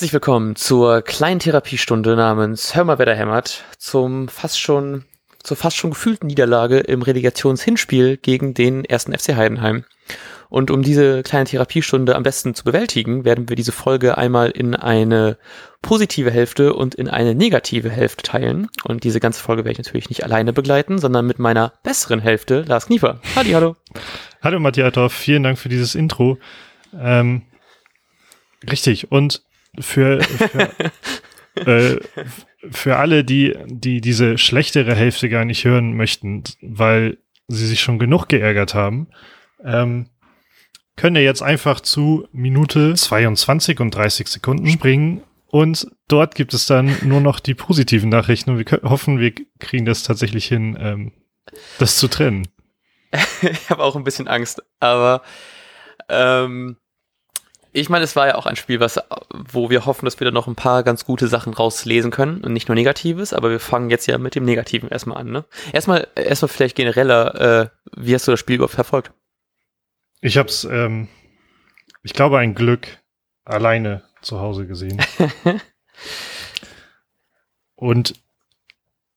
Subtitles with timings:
[0.00, 5.04] Herzlich willkommen zur kleinen Therapiestunde namens Hör mal, wer da hämmert, zum fast schon,
[5.42, 9.84] zur fast schon gefühlten Niederlage im Relegationshinspiel gegen den ersten FC Heidenheim.
[10.48, 14.74] Und um diese kleine Therapiestunde am besten zu bewältigen, werden wir diese Folge einmal in
[14.74, 15.36] eine
[15.82, 18.68] positive Hälfte und in eine negative Hälfte teilen.
[18.84, 22.62] Und diese ganze Folge werde ich natürlich nicht alleine begleiten, sondern mit meiner besseren Hälfte,
[22.62, 23.20] Lars Kniefer.
[23.36, 23.76] Halli, hallo.
[24.40, 26.38] Hallo Matthias Dorf, vielen Dank für dieses Intro.
[26.98, 27.42] Ähm,
[28.66, 29.42] richtig, und
[29.80, 30.70] für, für,
[31.66, 32.00] äh,
[32.70, 37.98] für alle, die, die diese schlechtere Hälfte gar nicht hören möchten, weil sie sich schon
[37.98, 39.08] genug geärgert haben,
[39.64, 40.06] ähm,
[40.96, 46.66] können ihr jetzt einfach zu Minute 22 und 30 Sekunden springen und dort gibt es
[46.66, 50.78] dann nur noch die positiven Nachrichten und wir können, hoffen, wir kriegen das tatsächlich hin,
[50.80, 51.12] ähm,
[51.78, 52.46] das zu trennen.
[53.42, 55.22] ich habe auch ein bisschen Angst, aber
[56.08, 56.76] ähm,
[57.72, 59.00] ich meine, es war ja auch ein Spiel, was,
[59.30, 62.52] wo wir hoffen, dass wir da noch ein paar ganz gute Sachen rauslesen können und
[62.52, 65.30] nicht nur Negatives, aber wir fangen jetzt ja mit dem Negativen erstmal an.
[65.30, 65.44] Ne?
[65.72, 69.12] Erstmal, erstmal vielleicht genereller, äh, wie hast du das Spiel überhaupt verfolgt?
[70.20, 71.08] Ich habe es, ähm,
[72.02, 72.98] ich glaube, ein Glück
[73.44, 75.00] alleine zu Hause gesehen.
[77.74, 78.14] Und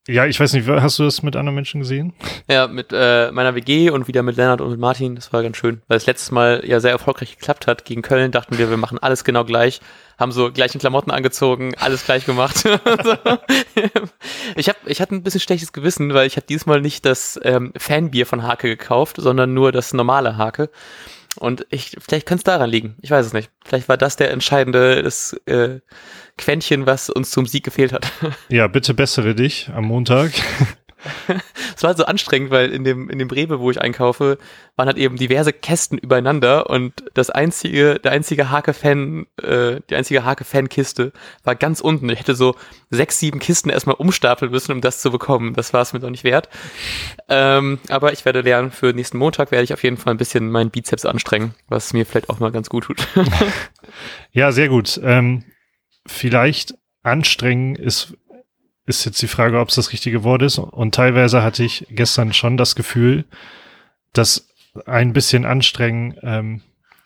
[0.06, 2.14] ja, ich weiß nicht, hast du das mit anderen Menschen gesehen?
[2.50, 5.16] Ja, mit äh, meiner WG und wieder mit Lennart und mit Martin.
[5.16, 7.86] Das war ganz schön, weil es letztes Mal ja sehr erfolgreich geklappt hat.
[7.86, 9.80] Gegen Köln dachten wir, wir machen alles genau gleich,
[10.20, 12.66] haben so gleichen Klamotten angezogen, alles gleich gemacht.
[14.58, 17.72] ich hab, ich hatte ein bisschen schlechtes Gewissen, weil ich habe diesmal nicht das ähm,
[17.78, 20.70] Fanbier von Hake gekauft, sondern nur das normale Hake.
[21.38, 22.96] Und ich, vielleicht könnte es daran liegen.
[23.02, 23.52] Ich weiß es nicht.
[23.66, 25.80] Vielleicht war das der entscheidende das, äh,
[26.38, 28.12] Quäntchen, was uns zum Sieg gefehlt hat.
[28.50, 30.32] Ja, bitte bessere dich am Montag.
[31.76, 34.38] Es war so anstrengend, weil in dem, in dem Rewe, wo ich einkaufe,
[34.76, 40.24] waren halt eben diverse Kästen übereinander und das einzige, der einzige Hake-Fan, äh, die einzige
[40.24, 41.12] Hake-Fan-Kiste
[41.44, 42.10] war ganz unten.
[42.10, 42.56] Ich hätte so
[42.90, 45.54] sechs, sieben Kisten erstmal umstapeln müssen, um das zu bekommen.
[45.54, 46.50] Das war es mir doch nicht wert.
[47.30, 50.50] Ähm, aber ich werde lernen, für nächsten Montag werde ich auf jeden Fall ein bisschen
[50.50, 53.08] meinen Bizeps anstrengen, was mir vielleicht auch mal ganz gut tut.
[54.32, 55.00] ja, sehr gut.
[55.04, 55.44] Ähm,
[56.06, 58.18] vielleicht anstrengen ist
[58.86, 60.58] ist jetzt die Frage, ob es das richtige Wort ist.
[60.58, 63.26] Und teilweise hatte ich gestern schon das Gefühl,
[64.12, 64.48] dass
[64.86, 66.62] ein bisschen anstrengen ähm,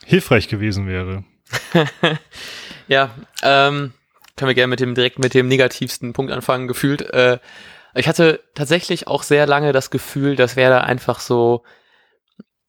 [0.06, 1.24] hilfreich gewesen wäre.
[2.88, 3.12] ja,
[3.44, 3.94] ähm,
[4.36, 6.68] können wir gerne mit dem direkt mit dem negativsten Punkt anfangen.
[6.68, 7.40] Gefühlt, äh,
[7.94, 11.64] ich hatte tatsächlich auch sehr lange das Gefühl, dass Werder einfach so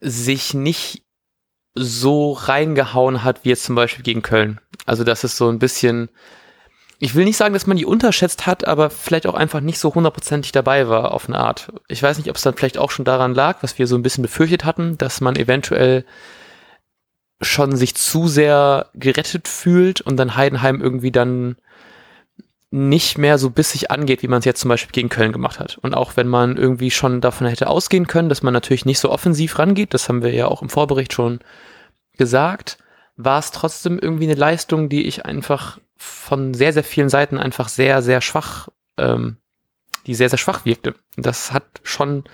[0.01, 1.05] sich nicht
[1.75, 4.61] so reingehauen hat wie jetzt zum Beispiel gegen Köln.
[4.87, 6.09] Also dass es so ein bisschen
[6.99, 9.95] ich will nicht sagen, dass man die unterschätzt hat, aber vielleicht auch einfach nicht so
[9.95, 11.73] hundertprozentig dabei war auf eine Art.
[11.87, 14.03] Ich weiß nicht, ob es dann vielleicht auch schon daran lag, was wir so ein
[14.03, 16.05] bisschen befürchtet hatten, dass man eventuell
[17.41, 21.57] schon sich zu sehr gerettet fühlt und dann Heidenheim irgendwie dann
[22.71, 25.79] nicht mehr so bissig angeht, wie man es jetzt zum Beispiel gegen Köln gemacht hat.
[25.79, 29.11] Und auch wenn man irgendwie schon davon hätte ausgehen können, dass man natürlich nicht so
[29.11, 31.39] offensiv rangeht, das haben wir ja auch im Vorbericht schon
[32.19, 32.79] gesagt,
[33.17, 37.69] war es trotzdem irgendwie eine Leistung, die ich einfach von sehr, sehr vielen Seiten einfach
[37.69, 39.37] sehr, sehr schwach, ähm,
[40.07, 40.95] die sehr, sehr schwach wirkte.
[41.17, 42.25] Das hat schon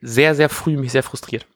[0.00, 1.46] sehr, sehr früh mich sehr frustriert.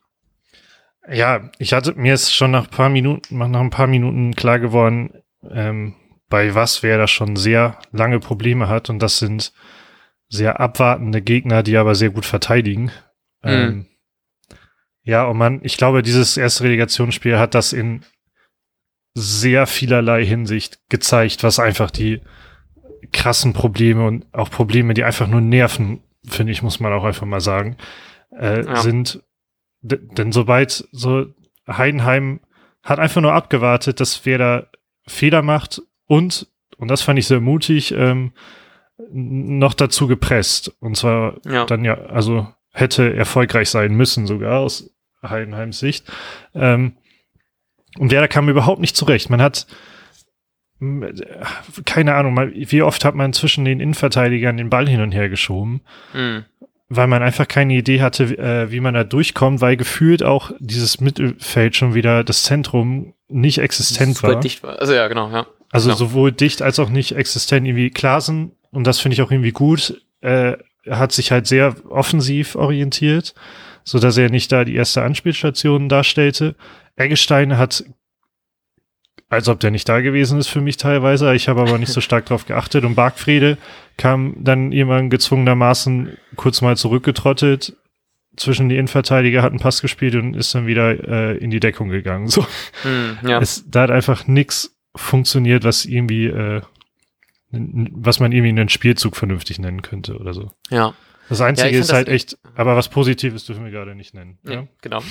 [1.11, 4.59] Ja, ich hatte, mir ist schon nach ein paar Minuten, nach ein paar Minuten klar
[4.59, 5.95] geworden, ähm,
[6.29, 9.53] bei was wer da schon sehr lange Probleme hat und das sind
[10.29, 12.91] sehr abwartende Gegner, die aber sehr gut verteidigen.
[13.43, 13.51] Mhm.
[13.51, 13.87] Ähm,
[15.03, 18.05] ja, und man, ich glaube, dieses erste Relegationsspiel hat das in
[19.15, 22.21] sehr vielerlei Hinsicht gezeigt, was einfach die
[23.13, 27.27] krassen Probleme und auch Probleme, die einfach nur nerven, finde ich, muss man auch einfach
[27.27, 27.77] mal sagen,
[28.39, 28.77] äh, ja.
[28.77, 29.23] sind.
[29.83, 31.27] denn sobald so
[31.69, 32.41] Heidenheim
[32.83, 34.67] hat einfach nur abgewartet, dass wer da
[35.07, 38.33] Fehler macht und, und das fand ich sehr mutig, ähm,
[39.11, 40.75] noch dazu gepresst.
[40.81, 41.65] Und zwar ja.
[41.65, 44.91] dann ja, also hätte erfolgreich sein müssen, sogar aus
[45.23, 46.11] Heidenheims Sicht.
[46.55, 46.97] Ähm,
[47.99, 49.31] und Werder kam überhaupt nicht zurecht.
[49.31, 49.67] Man hat
[51.85, 55.81] keine Ahnung, wie oft hat man zwischen den Innenverteidigern den Ball hin und her geschoben,
[56.13, 56.45] mhm.
[56.89, 61.01] weil man einfach keine Idee hatte, äh, wie man da durchkommt, weil gefühlt auch dieses
[61.01, 64.41] Mittelfeld schon wieder das Zentrum nicht existent Super war.
[64.41, 64.81] dicht war.
[64.81, 65.47] Also ja, genau, ja.
[65.71, 65.99] Also genau.
[65.99, 67.67] sowohl dicht als auch nicht existent.
[67.67, 70.57] Irgendwie Klasen, und das finde ich auch irgendwie gut, äh,
[70.91, 73.35] hat sich halt sehr offensiv orientiert,
[73.85, 76.57] so dass er nicht da die erste Anspielstation darstellte.
[76.97, 77.85] Eggestein hat,
[79.29, 82.01] als ob der nicht da gewesen ist für mich teilweise, ich habe aber nicht so
[82.03, 83.59] stark drauf geachtet und Bargfriede
[83.97, 87.77] kam dann jemand gezwungenermaßen kurz mal zurückgetrottet
[88.37, 91.89] zwischen die Innenverteidiger, hat einen Pass gespielt und ist dann wieder äh, in die Deckung
[91.89, 92.29] gegangen.
[92.29, 92.43] So.
[92.85, 93.41] Mm, ja.
[93.41, 96.63] es, da hat einfach nix funktioniert, was irgendwie, äh,
[97.51, 100.51] was man irgendwie einen Spielzug vernünftig nennen könnte oder so.
[100.71, 100.95] Ja.
[101.29, 104.39] Das Einzige ja, ist halt echt, aber was Positives dürfen wir gerade nicht nennen.
[104.45, 104.67] Ja, ja?
[104.81, 105.03] genau.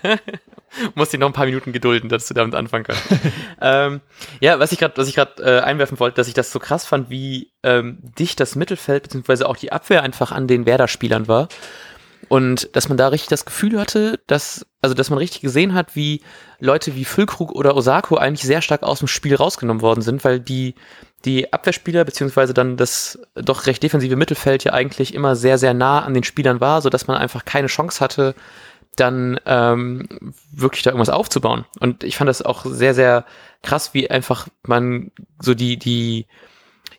[0.94, 3.02] Muss dich noch ein paar Minuten gedulden, dass du damit anfangen kannst.
[3.60, 4.00] ähm,
[4.40, 6.86] ja, was ich gerade, was ich gerade äh, einwerfen wollte, dass ich das so krass
[6.86, 11.48] fand, wie ähm, dicht das Mittelfeld beziehungsweise auch die Abwehr einfach an den Werder-Spielern war.
[12.28, 15.96] Und dass man da richtig das Gefühl hatte, dass, also dass man richtig gesehen hat,
[15.96, 16.20] wie
[16.58, 20.38] Leute wie Füllkrug oder Osako eigentlich sehr stark aus dem Spiel rausgenommen worden sind, weil
[20.38, 20.74] die,
[21.24, 26.00] die Abwehrspieler beziehungsweise dann das doch recht defensive Mittelfeld ja eigentlich immer sehr, sehr nah
[26.00, 28.34] an den Spielern war, sodass man einfach keine Chance hatte,
[28.96, 30.06] dann ähm,
[30.52, 31.64] wirklich da irgendwas aufzubauen.
[31.80, 33.24] Und ich fand das auch sehr, sehr
[33.62, 36.26] krass, wie einfach man so die, die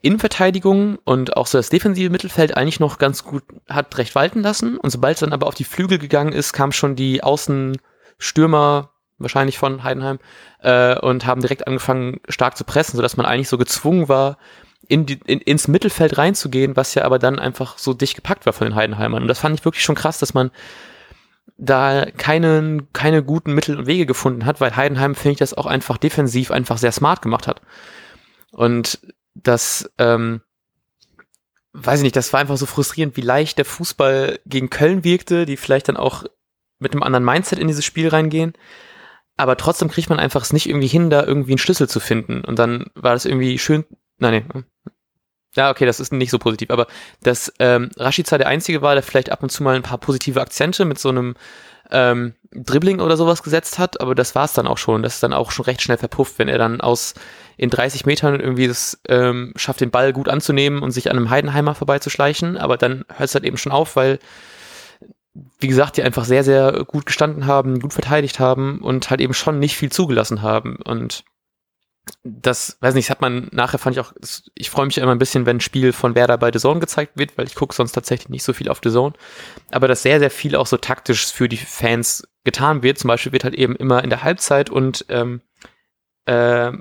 [0.01, 4.77] Innenverteidigung und auch so das defensive Mittelfeld eigentlich noch ganz gut hat recht walten lassen.
[4.77, 8.89] Und sobald es dann aber auf die Flügel gegangen ist, kam schon die Außenstürmer
[9.19, 10.19] wahrscheinlich von Heidenheim
[10.62, 14.38] äh, und haben direkt angefangen stark zu pressen, sodass man eigentlich so gezwungen war,
[14.88, 18.53] in die, in, ins Mittelfeld reinzugehen, was ja aber dann einfach so dicht gepackt war
[18.53, 19.21] von den Heidenheimern.
[19.21, 20.51] Und das fand ich wirklich schon krass, dass man
[21.57, 25.68] da keinen, keine guten Mittel und Wege gefunden hat, weil Heidenheim, finde ich, das auch
[25.68, 27.62] einfach defensiv einfach sehr smart gemacht hat.
[28.51, 29.00] Und
[29.35, 30.41] das, ähm,
[31.73, 35.45] weiß ich nicht, das war einfach so frustrierend, wie leicht der Fußball gegen Köln wirkte,
[35.45, 36.25] die vielleicht dann auch
[36.79, 38.53] mit einem anderen Mindset in dieses Spiel reingehen.
[39.37, 42.43] Aber trotzdem kriegt man einfach es nicht irgendwie hin, da irgendwie einen Schlüssel zu finden.
[42.43, 43.85] Und dann war das irgendwie schön.
[44.17, 44.63] Nein, nee.
[45.55, 46.69] Ja, okay, das ist nicht so positiv.
[46.69, 46.87] Aber
[47.23, 50.39] dass ähm, Rashica der Einzige war, der vielleicht ab und zu mal ein paar positive
[50.39, 51.35] Akzente mit so einem
[51.91, 55.03] ähm, Dribbling oder sowas gesetzt hat, aber das war es dann auch schon.
[55.03, 57.13] Das ist dann auch schon recht schnell verpufft, wenn er dann aus
[57.57, 61.29] in 30 Metern irgendwie das ähm, schafft, den Ball gut anzunehmen und sich an einem
[61.29, 64.19] Heidenheimer vorbeizuschleichen, aber dann hört es halt eben schon auf, weil
[65.59, 69.33] wie gesagt, die einfach sehr, sehr gut gestanden haben, gut verteidigt haben und halt eben
[69.33, 70.75] schon nicht viel zugelassen haben.
[70.83, 71.23] Und
[72.24, 74.13] das, weiß nicht, das hat man nachher fand ich auch,
[74.56, 77.13] ich freue mich immer ein bisschen, wenn ein Spiel von Werder bei The Zone gezeigt
[77.15, 79.13] wird, weil ich gucke sonst tatsächlich nicht so viel auf The Zone.
[79.71, 82.98] Aber dass sehr, sehr viel auch so taktisch für die Fans getan wird.
[82.98, 85.42] Zum Beispiel wird halt eben immer in der Halbzeit und ähm,
[86.25, 86.71] äh,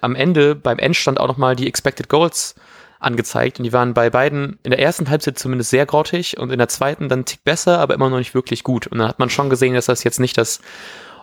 [0.00, 2.54] am Ende beim Endstand auch nochmal die Expected Goals
[3.00, 6.58] angezeigt und die waren bei beiden in der ersten Halbzeit zumindest sehr grottig und in
[6.58, 8.88] der zweiten dann einen Tick besser, aber immer noch nicht wirklich gut.
[8.88, 10.60] Und dann hat man schon gesehen, dass das jetzt nicht das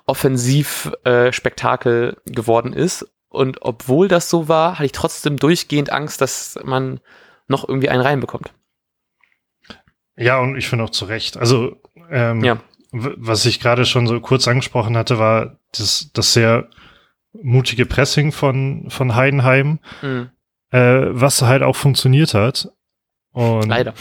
[0.05, 3.05] Offensivspektakel äh, geworden ist.
[3.35, 6.99] Und obwohl das so war, hatte ich trotzdem durchgehend Angst, dass man
[7.47, 8.53] noch irgendwie einen reinbekommt.
[10.17, 11.37] Ja, und ich finde auch zu Recht.
[11.37, 11.75] Also,
[12.09, 12.57] ähm, ja.
[12.91, 16.69] was ich gerade schon so kurz angesprochen hatte, war das, das sehr
[17.33, 20.29] mutige Pressing von, von Heidenheim, mhm.
[20.71, 22.69] äh, was halt auch funktioniert hat.
[23.31, 23.93] Und Leider.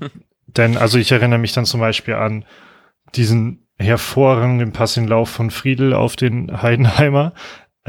[0.46, 2.44] denn, also ich erinnere mich dann zum Beispiel an
[3.14, 7.32] diesen hervorragenden Pass in Lauf von Friedel auf den Heidenheimer.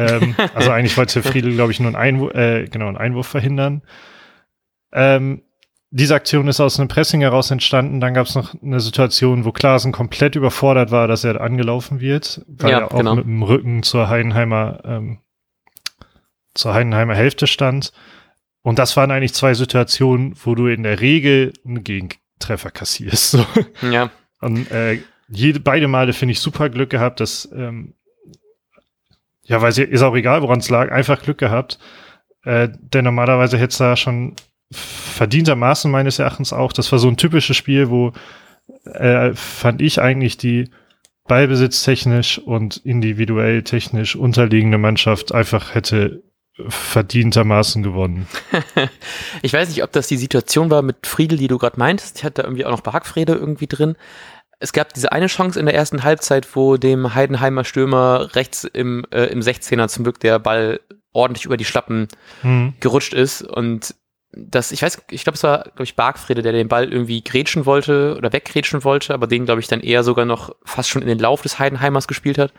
[0.07, 3.81] Ähm, also eigentlich wollte Friedel, glaube ich, nur einen Einwurf, äh, genau, einen Einwurf verhindern.
[4.91, 5.43] Ähm,
[5.93, 7.99] diese Aktion ist aus einem Pressing heraus entstanden.
[7.99, 12.45] Dann gab es noch eine Situation, wo Klaasen komplett überfordert war, dass er angelaufen wird,
[12.47, 13.15] weil ja, er auch genau.
[13.15, 15.19] mit dem Rücken zur Heidenheimer, ähm,
[16.53, 17.91] zur Heidenheimer Hälfte stand.
[18.61, 23.31] Und das waren eigentlich zwei Situationen, wo du in der Regel einen Gegentreffer kassierst.
[23.31, 23.45] So.
[23.91, 24.11] Ja.
[24.39, 27.95] Und äh, jede, beide Male finde ich super Glück gehabt, dass ähm,
[29.43, 31.79] ja, weil sie ist auch egal, woran es lag, einfach Glück gehabt.
[32.43, 34.35] Äh, denn normalerweise hätte es da schon
[34.71, 36.73] verdientermaßen meines Erachtens auch.
[36.73, 38.13] Das war so ein typisches Spiel, wo
[38.85, 40.69] äh, fand ich eigentlich die
[41.27, 46.23] ballbesitztechnisch und individuell technisch unterliegende Mannschaft einfach hätte
[46.67, 48.27] verdientermaßen gewonnen.
[49.41, 52.17] ich weiß nicht, ob das die Situation war mit Friedel, die du gerade meintest.
[52.19, 53.95] Ich hatte irgendwie auch noch Barkfrede irgendwie drin.
[54.61, 59.05] Es gab diese eine Chance in der ersten Halbzeit, wo dem Heidenheimer Stürmer rechts im,
[59.11, 60.79] äh, im 16er zum Glück der Ball
[61.13, 62.07] ordentlich über die Schlappen
[62.43, 62.75] mhm.
[62.79, 63.95] gerutscht ist und
[64.33, 67.65] das, ich weiß, ich glaube, es war, glaube ich, Bargfrede, der den Ball irgendwie grätschen
[67.65, 71.07] wollte oder weggrätschen wollte, aber den, glaube ich, dann eher sogar noch fast schon in
[71.07, 72.53] den Lauf des Heidenheimers gespielt hat.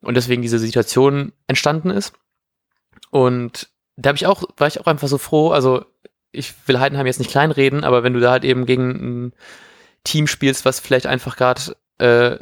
[0.00, 2.12] Und deswegen diese Situation entstanden ist.
[3.10, 5.84] Und da habe ich auch, war ich auch einfach so froh, also
[6.30, 9.32] ich will Heidenheim jetzt nicht kleinreden, aber wenn du da halt eben gegen ein
[10.04, 12.38] Team spielst, was vielleicht einfach gerade äh,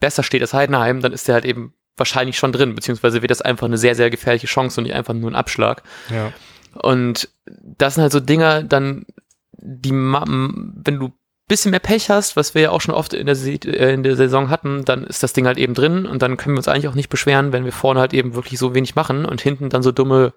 [0.00, 3.42] besser steht als Heidenheim, dann ist der halt eben wahrscheinlich schon drin, beziehungsweise wird das
[3.42, 5.82] einfach eine sehr, sehr gefährliche Chance und nicht einfach nur ein Abschlag.
[6.10, 6.32] Ja.
[6.74, 9.06] Und das sind halt so Dinger, dann,
[9.52, 11.12] die, wenn du
[11.46, 14.16] bisschen mehr Pech hast, was wir ja auch schon oft in der, äh, in der
[14.16, 16.88] Saison hatten, dann ist das Ding halt eben drin und dann können wir uns eigentlich
[16.88, 19.82] auch nicht beschweren, wenn wir vorne halt eben wirklich so wenig machen und hinten dann
[19.82, 20.32] so dumme,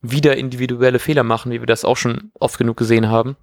[0.00, 3.36] wieder individuelle Fehler machen, wie wir das auch schon oft genug gesehen haben.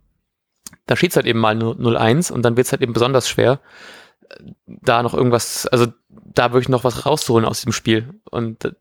[0.86, 3.60] Da steht es halt eben mal 0-1 und dann wird es halt eben besonders schwer,
[4.66, 8.14] da noch irgendwas, also da wirklich noch was rauszuholen aus diesem Spiel.
[8.30, 8.76] Und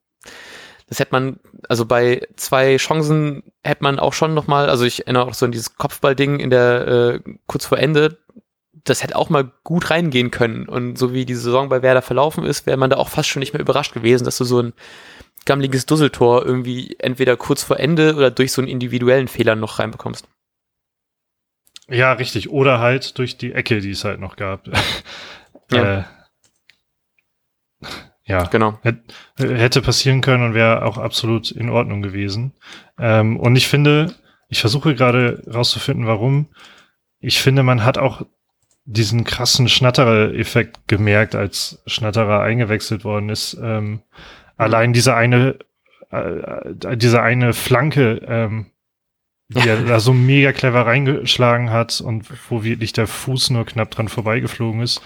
[0.89, 5.27] Das hätte man, also bei zwei Chancen hätte man auch schon nochmal, also ich erinnere
[5.27, 8.19] auch so an dieses Kopfballding in der, äh, kurz vor Ende,
[8.85, 10.69] das hätte auch mal gut reingehen können.
[10.69, 13.41] Und so wie die Saison bei Werder verlaufen ist, wäre man da auch fast schon
[13.41, 14.73] nicht mehr überrascht gewesen, dass du so ein
[15.45, 20.27] gammeliges Dusseltor irgendwie entweder kurz vor Ende oder durch so einen individuellen Fehler noch reinbekommst.
[21.91, 22.51] Ja, richtig.
[22.51, 24.69] Oder halt durch die Ecke, die es halt noch gab.
[25.73, 26.01] Ja.
[26.01, 26.05] Äh,
[28.25, 28.79] ja, genau.
[29.37, 32.55] Hätte passieren können und wäre auch absolut in Ordnung gewesen.
[32.99, 34.15] Ähm, und ich finde,
[34.49, 36.49] ich versuche gerade rauszufinden, warum.
[37.21, 38.23] Ich finde, man hat auch
[38.85, 43.57] diesen krassen Schnatterer-Effekt gemerkt, als Schnatterer eingewechselt worden ist.
[43.63, 44.03] Ähm,
[44.57, 45.59] allein diese eine,
[46.11, 48.67] äh, diese eine Flanke, ähm,
[49.51, 53.91] die er da so mega clever reingeschlagen hat und wo wirklich der Fuß nur knapp
[53.91, 55.03] dran vorbeigeflogen ist.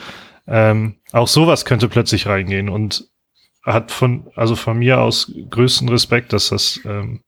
[0.47, 3.09] Ähm, auch sowas könnte plötzlich reingehen und
[3.63, 7.23] hat von, also von mir aus größten Respekt, dass das, ähm,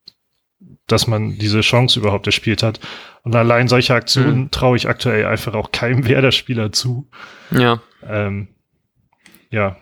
[0.86, 2.80] dass man diese Chance überhaupt erspielt hat.
[3.22, 4.50] Und allein solche Aktionen mhm.
[4.50, 7.08] traue ich aktuell einfach auch keinem Werder-Spieler zu.
[7.50, 7.80] Ja.
[8.06, 8.48] Ähm,
[9.50, 9.76] ja,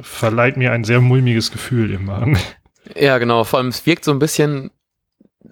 [0.00, 2.38] verleiht mir ein sehr mulmiges Gefühl im Magen.
[2.96, 3.44] Ja, genau.
[3.44, 4.72] Vor allem, es wirkt so ein bisschen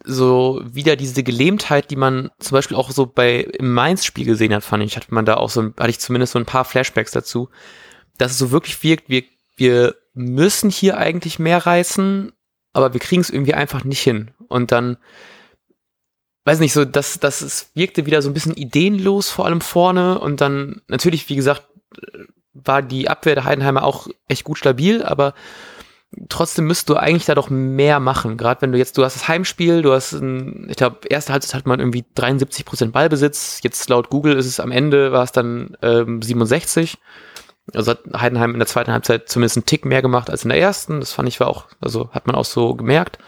[0.04, 4.64] so wieder diese Gelähmtheit, die man zum Beispiel auch so bei im Mainz-Spiel gesehen hat,
[4.64, 7.50] fand ich, hatte man da auch so, hatte ich zumindest so ein paar Flashbacks dazu,
[8.18, 9.24] dass es so wirklich wirkt, wir,
[9.56, 12.32] wir müssen hier eigentlich mehr reißen,
[12.72, 14.30] aber wir kriegen es irgendwie einfach nicht hin.
[14.48, 14.96] Und dann,
[16.44, 20.18] weiß nicht, so, dass das es wirkte wieder so ein bisschen ideenlos, vor allem vorne.
[20.18, 21.68] Und dann, natürlich, wie gesagt,
[22.52, 25.34] war die Abwehr der Heidenheimer auch echt gut stabil, aber
[26.28, 28.36] trotzdem müsst du eigentlich da doch mehr machen.
[28.36, 31.54] Gerade wenn du jetzt, du hast das Heimspiel, du hast, ein, ich glaube, erste Halbzeit
[31.54, 33.60] hat man irgendwie 73 Prozent Ballbesitz.
[33.62, 36.98] Jetzt laut Google ist es am Ende, war es dann ähm, 67.
[37.74, 40.60] Also hat Heidenheim in der zweiten Halbzeit zumindest einen Tick mehr gemacht als in der
[40.60, 40.98] ersten.
[40.98, 43.18] Das fand ich war auch, also hat man auch so gemerkt.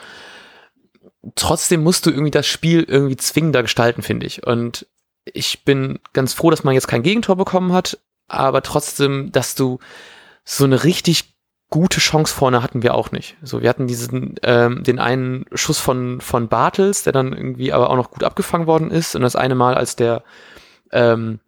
[1.36, 4.44] Trotzdem musst du irgendwie das Spiel irgendwie zwingender gestalten, finde ich.
[4.44, 4.86] Und
[5.24, 9.78] ich bin ganz froh, dass man jetzt kein Gegentor bekommen hat, aber trotzdem, dass du
[10.44, 11.31] so eine richtig
[11.72, 13.36] gute Chance vorne hatten wir auch nicht.
[13.42, 17.88] So, wir hatten diesen, ähm, den einen Schuss von, von Bartels, der dann irgendwie aber
[17.88, 19.16] auch noch gut abgefangen worden ist.
[19.16, 20.22] Und das eine Mal, als der
[20.92, 21.40] ähm,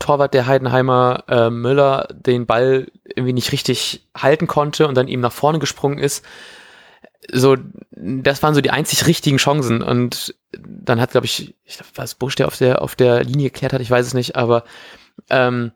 [0.00, 5.20] Torwart der Heidenheimer äh, Müller den Ball irgendwie nicht richtig halten konnte und dann ihm
[5.20, 6.24] nach vorne gesprungen ist.
[7.30, 7.56] So,
[7.92, 9.82] das waren so die einzig richtigen Chancen.
[9.82, 13.50] Und dann hat, glaube ich, ich glaube, was Busch, der auf der, auf der Linie
[13.50, 14.64] geklärt hat, ich weiß es nicht, aber
[15.30, 15.70] ähm,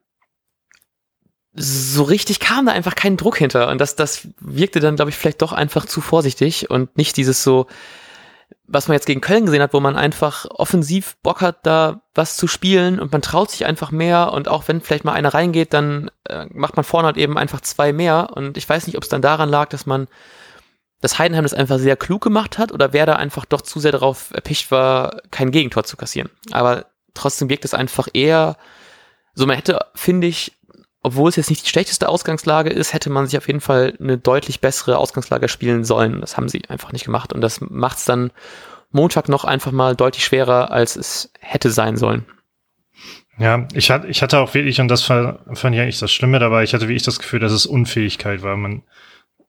[1.58, 3.68] so richtig kam da einfach kein Druck hinter.
[3.68, 7.42] Und das, das wirkte dann, glaube ich, vielleicht doch einfach zu vorsichtig und nicht dieses
[7.42, 7.66] so,
[8.66, 12.36] was man jetzt gegen Köln gesehen hat, wo man einfach offensiv Bock hat, da was
[12.36, 15.72] zu spielen und man traut sich einfach mehr und auch wenn vielleicht mal einer reingeht,
[15.72, 19.02] dann äh, macht man vorne halt eben einfach zwei mehr und ich weiß nicht, ob
[19.02, 20.06] es dann daran lag, dass man
[21.00, 23.92] das Heidenheim das einfach sehr klug gemacht hat oder wer da einfach doch zu sehr
[23.92, 26.30] darauf erpicht war, kein Gegentor zu kassieren.
[26.50, 28.56] Aber trotzdem wirkt es einfach eher
[29.34, 30.57] so, man hätte, finde ich,
[31.02, 34.18] obwohl es jetzt nicht die schlechteste Ausgangslage ist, hätte man sich auf jeden Fall eine
[34.18, 36.20] deutlich bessere Ausgangslage spielen sollen.
[36.20, 38.32] Das haben sie einfach nicht gemacht und das macht es dann
[38.90, 42.24] Montag noch einfach mal deutlich schwerer, als es hätte sein sollen.
[43.38, 46.40] Ja, ich hatte, ich hatte auch wirklich, und das fand, fand ich eigentlich das Schlimme
[46.40, 48.56] dabei, ich hatte wirklich das Gefühl, dass es Unfähigkeit war.
[48.56, 48.82] Man,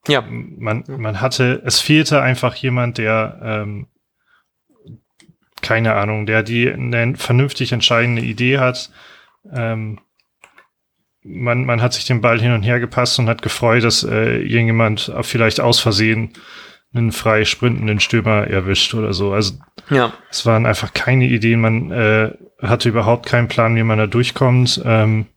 [0.08, 0.22] ja.
[0.30, 3.88] man, man hatte, es fehlte einfach jemand, der, ähm,
[5.62, 8.92] keine Ahnung, der die eine vernünftig entscheidende Idee hat,
[9.52, 10.00] ähm,
[11.24, 14.42] man, man hat sich den Ball hin und her gepasst und hat gefreut, dass äh,
[14.42, 16.34] irgendjemand vielleicht aus Versehen
[16.94, 19.34] einen frei sprintenden Stürmer erwischt oder so.
[19.34, 19.56] Also
[19.90, 20.14] ja.
[20.32, 21.62] es waren einfach keine Ideen.
[21.62, 24.82] Man äh, hatte überhaupt keinen Plan, wie man da durchkommt.
[24.86, 25.28] Ähm,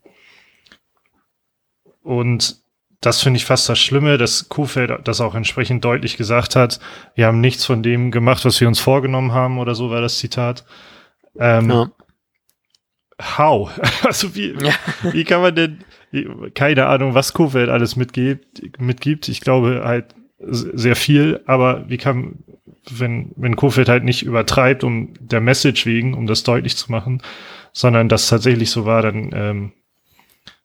[2.03, 2.63] und
[3.01, 6.81] das finde ich fast das Schlimme, dass Kuhfeld das auch entsprechend deutlich gesagt hat.
[7.15, 10.19] Wir haben nichts von dem gemacht, was wir uns vorgenommen haben oder so war das
[10.19, 10.65] Zitat.
[11.39, 11.91] Ähm, ja
[13.39, 13.71] how?
[14.05, 14.73] Also wie, ja.
[15.13, 15.79] wie kann man denn,
[16.55, 19.29] keine Ahnung, was Kofeld alles mitgibt, mitgibt.
[19.29, 22.45] Ich glaube halt sehr viel, aber wie kann,
[22.91, 27.23] wenn, wenn Kofeld halt nicht übertreibt, um der Message wegen, um das deutlich zu machen,
[27.73, 29.73] sondern das tatsächlich so war, dann ähm,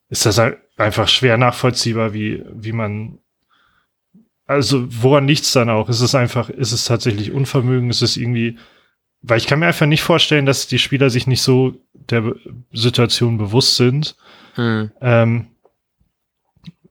[0.08, 3.18] ist das halt einfach schwer nachvollziehbar, wie, wie man
[4.48, 5.90] also woran nichts dann auch?
[5.90, 7.90] Ist es einfach, ist es tatsächlich Unvermögen?
[7.90, 8.56] Ist es irgendwie
[9.28, 12.34] weil ich kann mir einfach nicht vorstellen, dass die Spieler sich nicht so der
[12.72, 14.16] Situation bewusst sind.
[14.54, 14.90] Hm.
[15.00, 15.46] Ähm,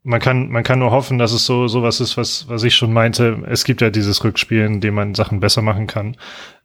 [0.04, 2.94] man kann, man kann nur hoffen, dass es so sowas ist, was, was ich schon
[2.94, 3.44] meinte.
[3.50, 6.16] Es gibt ja dieses Rückspiel, in dem man Sachen besser machen kann.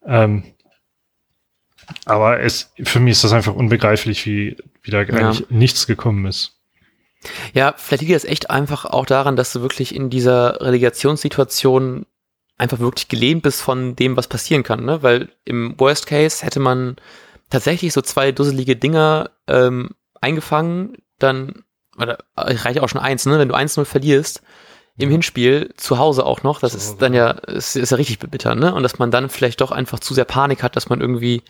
[0.07, 0.45] Ähm,
[2.05, 5.15] aber es, für mich ist das einfach unbegreiflich, wie, wie da ja.
[5.15, 6.61] eigentlich nichts gekommen ist.
[7.53, 12.07] Ja, vielleicht liegt das echt einfach auch daran, dass du wirklich in dieser Relegationssituation
[12.63, 15.03] einfach wirklich gelähmt bist von dem, was passieren kann, ne?
[15.03, 16.97] Weil im Worst Case hätte man
[17.51, 19.91] tatsächlich so zwei dusselige Dinger ähm,
[20.21, 21.65] eingefangen, dann,
[21.99, 23.39] oder äh, reicht auch schon eins, ne?
[23.39, 24.43] Wenn du 1-0 verlierst
[24.97, 25.11] im.
[25.11, 28.73] Hinspiel, zu Hause auch noch, das ist dann ja, ist, ist ja richtig bitter, ne?
[28.73, 31.43] Und dass man dann vielleicht doch einfach zu sehr Panik hat, dass man irgendwie,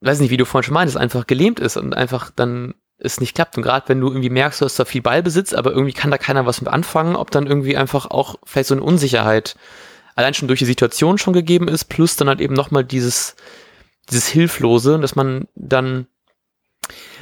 [0.00, 3.34] weiß nicht, wie du vorhin schon meintest, einfach gelähmt ist und einfach dann es nicht
[3.34, 3.56] klappt.
[3.56, 6.18] Und gerade wenn du irgendwie merkst, du hast da viel Ballbesitz, aber irgendwie kann da
[6.18, 9.56] keiner was mit anfangen, ob dann irgendwie einfach auch vielleicht so eine Unsicherheit
[10.14, 13.36] allein schon durch die Situation schon gegeben ist, plus dann halt eben nochmal dieses,
[14.08, 16.06] dieses Hilflose, dass man dann,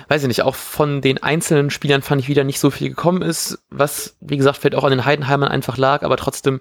[0.09, 3.23] weiß ich nicht, auch von den einzelnen Spielern fand ich wieder nicht so viel gekommen
[3.23, 6.61] ist, was, wie gesagt, vielleicht auch an den Heidenheimern einfach lag, aber trotzdem,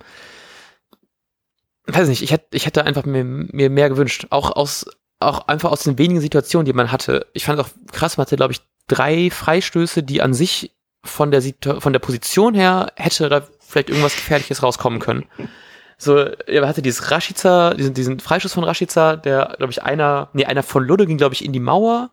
[1.85, 4.27] weiß ich nicht, ich hätte, ich hätte einfach mir, mir mehr gewünscht.
[4.31, 4.85] Auch aus,
[5.19, 7.27] auch einfach aus den wenigen Situationen, die man hatte.
[7.33, 10.71] Ich fand auch krass, man hatte, glaube ich, drei Freistöße, die an sich
[11.03, 11.41] von der,
[11.79, 15.25] von der Position her hätte da vielleicht irgendwas Gefährliches rauskommen können.
[15.97, 20.45] So, er hatte dieses Rashica, diesen, diesen Freischuss von Rashica, der, glaube ich, einer, nee,
[20.45, 22.11] einer von Ludde ging, glaube ich, in die Mauer,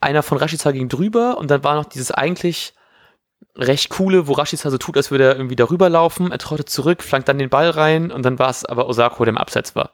[0.00, 2.74] einer von Rashica ging drüber und dann war noch dieses eigentlich
[3.56, 7.02] recht coole, wo Rashica so tut, als würde er irgendwie darüber laufen, er trottet zurück,
[7.02, 9.90] flankt dann den Ball rein und dann war es aber Osako, der im Abseits war.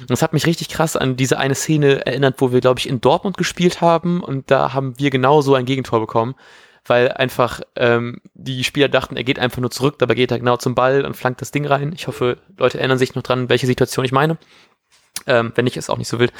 [0.00, 2.88] Und das hat mich richtig krass an diese eine Szene erinnert, wo wir, glaube ich,
[2.88, 6.34] in Dortmund gespielt haben und da haben wir genau so ein Gegentor bekommen,
[6.86, 10.56] weil einfach ähm, die Spieler dachten, er geht einfach nur zurück, dabei geht er genau
[10.56, 11.92] zum Ball und flankt das Ding rein.
[11.94, 14.38] Ich hoffe, Leute erinnern sich noch dran, welche Situation ich meine.
[15.26, 16.32] Ähm, wenn nicht, ist auch nicht so wild.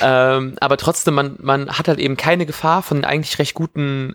[0.00, 4.14] Ähm, aber trotzdem, man, man hat halt eben keine Gefahr von eigentlich recht guten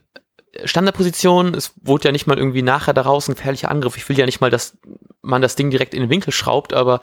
[0.63, 1.53] Standardpositionen.
[1.53, 3.98] Es wurde ja nicht mal irgendwie nachher daraus ein gefährlicher Angriff.
[3.98, 4.77] Ich will ja nicht mal, dass
[5.22, 7.01] man das Ding direkt in den Winkel schraubt, aber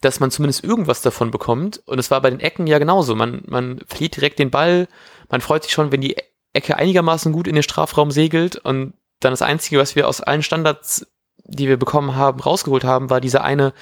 [0.00, 1.82] dass man zumindest irgendwas davon bekommt.
[1.86, 3.14] Und es war bei den Ecken ja genauso.
[3.14, 4.88] Man, man verliert direkt den Ball,
[5.28, 6.16] man freut sich schon, wenn die
[6.52, 10.42] Ecke einigermaßen gut in den Strafraum segelt und dann das Einzige, was wir aus allen
[10.42, 11.06] Standards,
[11.44, 13.72] die wir bekommen haben, rausgeholt haben, war dieser eine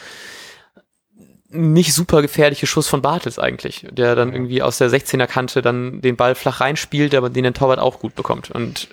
[1.48, 6.00] nicht super gefährliche Schuss von Bartels eigentlich, der dann irgendwie aus der 16er Kante dann
[6.00, 8.50] den Ball flach reinspielt, aber den der Torwart auch gut bekommt.
[8.50, 8.88] Und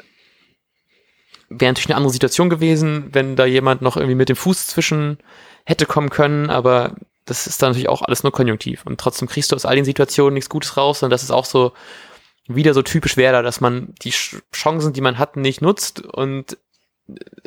[1.49, 5.17] wäre natürlich eine andere Situation gewesen, wenn da jemand noch irgendwie mit dem Fuß zwischen
[5.65, 8.83] hätte kommen können, aber das ist dann natürlich auch alles nur konjunktiv.
[8.85, 11.45] Und trotzdem kriegst du aus all den Situationen nichts Gutes raus, und das ist auch
[11.45, 11.73] so
[12.47, 14.13] wieder so typisch Werder, dass man die
[14.53, 16.57] Chancen, die man hat, nicht nutzt und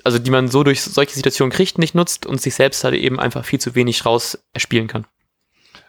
[0.05, 3.19] also die man so durch solche Situationen kriegt, nicht nutzt und sich selbst halt eben
[3.19, 5.07] einfach viel zu wenig raus erspielen kann.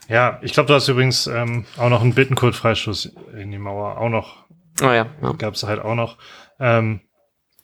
[0.09, 3.97] Ja, ich glaube, du hast übrigens ähm, auch noch einen Bittenkurt-Freistoß in die Mauer.
[3.97, 4.45] Auch noch.
[4.81, 5.07] Oh ja.
[5.21, 5.31] ja.
[5.33, 6.17] Gab es halt auch noch.
[6.59, 7.01] Ähm,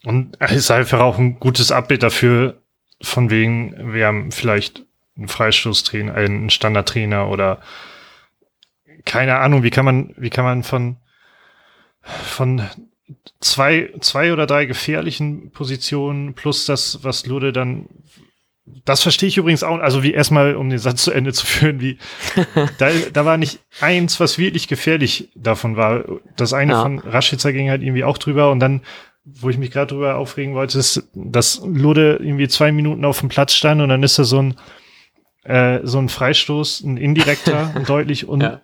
[0.04, 2.60] und es ist einfach auch ein gutes Abbild dafür,
[3.00, 4.84] von wegen, wir haben vielleicht
[5.16, 7.60] einen Freistoßtrainer, einen Standardtrainer oder
[9.04, 10.96] keine Ahnung, wie kann man, wie kann man von,
[12.00, 12.62] von
[13.40, 17.86] zwei, zwei oder drei gefährlichen Positionen plus das, was Lude dann,
[18.84, 21.80] das verstehe ich übrigens auch, also wie erstmal, um den Satz zu Ende zu führen,
[21.80, 21.98] wie,
[22.78, 26.04] da, da war nicht eins, was wirklich gefährlich davon war.
[26.36, 26.82] Das eine ja.
[26.82, 28.80] von Raschitzer ging halt irgendwie auch drüber und dann,
[29.24, 33.28] wo ich mich gerade drüber aufregen wollte, ist, dass Lude irgendwie zwei Minuten auf dem
[33.28, 34.56] Platz stand und dann ist da so ein,
[35.44, 38.62] äh, so ein Freistoß, ein indirekter deutlich und ja.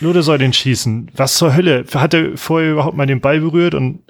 [0.00, 1.10] Lude soll den schießen.
[1.14, 1.84] Was zur Hölle?
[1.94, 4.02] Hat er vorher überhaupt mal den Ball berührt und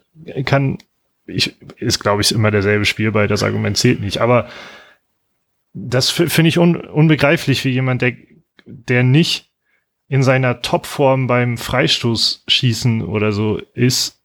[0.45, 0.79] kann,
[1.27, 4.49] ich, ist glaube ich immer derselbe Spielball, das Argument zählt nicht, aber
[5.73, 8.15] das finde ich un, unbegreiflich, wie jemand, der,
[8.67, 9.51] der nicht
[10.09, 14.21] in seiner Topform beim Freistoß schießen oder so ist,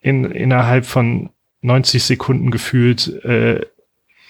[0.00, 1.30] in, innerhalb von
[1.62, 3.64] 90 Sekunden gefühlt äh,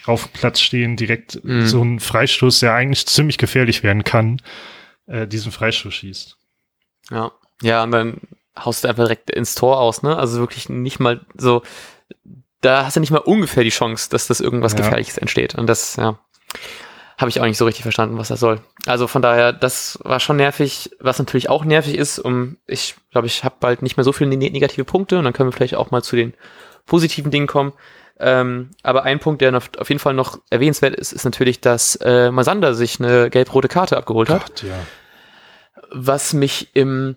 [0.06, 1.66] auf dem Platz stehen, direkt mhm.
[1.66, 4.40] so ein Freistoß, der eigentlich ziemlich gefährlich werden kann,
[5.06, 6.36] äh, diesen Freistoß schießt.
[7.10, 8.20] Ja, ja, und dann
[8.58, 10.16] haust du einfach direkt ins Tor aus, ne?
[10.16, 11.62] Also wirklich nicht mal so,
[12.60, 14.78] da hast du nicht mal ungefähr die Chance, dass das irgendwas ja.
[14.78, 15.54] Gefährliches entsteht.
[15.54, 16.18] Und das, ja,
[17.18, 18.60] habe ich auch nicht so richtig verstanden, was das soll.
[18.86, 20.90] Also von daher, das war schon nervig.
[21.00, 24.34] Was natürlich auch nervig ist, um, ich glaube, ich habe bald nicht mehr so viele
[24.36, 26.34] negative Punkte und dann können wir vielleicht auch mal zu den
[26.86, 27.74] positiven Dingen kommen.
[28.18, 32.30] Ähm, aber ein Punkt, der auf jeden Fall noch erwähnenswert ist, ist natürlich, dass äh,
[32.30, 34.46] Masander sich eine gelb-rote Karte abgeholt hat.
[34.46, 34.78] Gott, ja.
[35.92, 37.16] Was mich im,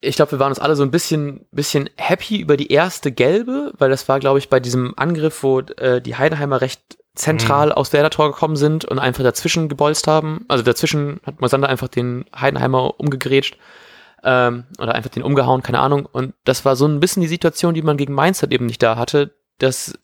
[0.00, 3.72] ich glaube, wir waren uns alle so ein bisschen, bisschen happy über die erste gelbe,
[3.78, 7.72] weil das war, glaube ich, bei diesem Angriff, wo äh, die Heidenheimer recht zentral mhm.
[7.72, 10.44] aus Werder-Tor gekommen sind und einfach dazwischen gebolzt haben.
[10.48, 13.58] Also dazwischen hat Mosander einfach den Heidenheimer umgegrätscht
[14.22, 16.06] ähm, oder einfach den umgehauen, keine Ahnung.
[16.06, 18.82] Und das war so ein bisschen die Situation, die man gegen Mainz halt eben nicht
[18.82, 19.98] da hatte, dass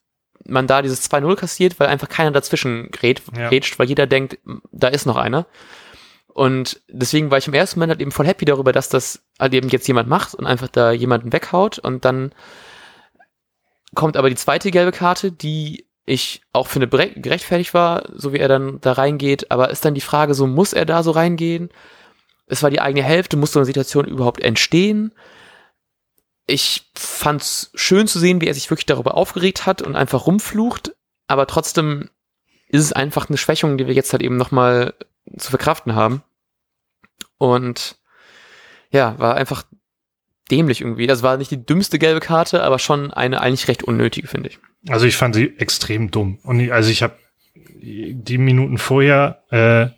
[0.44, 3.50] man da dieses 2-0 kassiert, weil einfach keiner dazwischen grätscht, ja.
[3.78, 4.38] weil jeder denkt,
[4.70, 5.46] da ist noch einer.
[6.36, 9.54] Und deswegen war ich im ersten Moment halt eben voll happy darüber, dass das halt
[9.54, 12.34] eben jetzt jemand macht und einfach da jemanden weghaut und dann
[13.94, 18.48] kommt aber die zweite gelbe Karte, die ich auch finde gerechtfertigt war, so wie er
[18.48, 21.70] dann da reingeht, aber ist dann die Frage, so muss er da so reingehen?
[22.46, 25.12] Es war die eigene Hälfte, muss so eine Situation überhaupt entstehen?
[26.46, 30.94] Ich fand's schön zu sehen, wie er sich wirklich darüber aufgeregt hat und einfach rumflucht,
[31.28, 32.10] aber trotzdem
[32.68, 34.92] ist es einfach eine Schwächung, die wir jetzt halt eben nochmal
[35.36, 36.22] zu verkraften haben.
[37.38, 37.96] Und
[38.90, 39.64] ja, war einfach
[40.50, 41.06] dämlich irgendwie.
[41.06, 44.58] Das war nicht die dümmste gelbe Karte, aber schon eine eigentlich recht unnötige, finde ich.
[44.88, 46.38] Also ich fand sie extrem dumm.
[46.42, 47.16] Und ich, also ich habe
[47.80, 49.88] die Minuten vorher äh,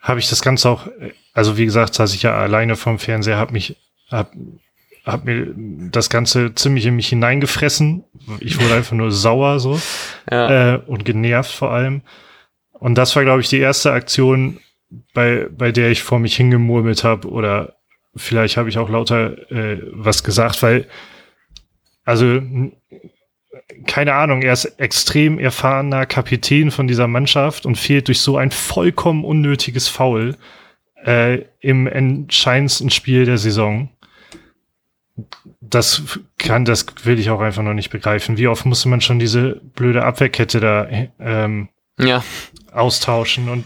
[0.00, 0.86] habe ich das Ganze auch,
[1.32, 3.76] also wie gesagt, saß ich ja alleine vom Fernseher, habe mich,
[4.08, 4.32] hab,
[5.04, 5.52] hab mir
[5.90, 8.04] das Ganze ziemlich in mich hineingefressen.
[8.40, 9.80] Ich wurde einfach nur sauer so
[10.30, 10.74] ja.
[10.74, 12.02] äh, und genervt vor allem.
[12.78, 14.60] Und das war, glaube ich, die erste Aktion,
[15.14, 17.76] bei, bei der ich vor mich hingemurmelt habe oder
[18.14, 20.86] vielleicht habe ich auch lauter äh, was gesagt, weil
[22.04, 22.40] also
[23.86, 28.50] keine Ahnung, er ist extrem erfahrener Kapitän von dieser Mannschaft und fehlt durch so ein
[28.50, 30.36] vollkommen unnötiges Foul
[31.04, 33.90] äh, im entscheidendsten Spiel der Saison.
[35.60, 38.38] Das kann, das will ich auch einfach noch nicht begreifen.
[38.38, 42.22] Wie oft musste man schon diese blöde Abwehrkette da ähm, ja.
[42.72, 43.64] austauschen und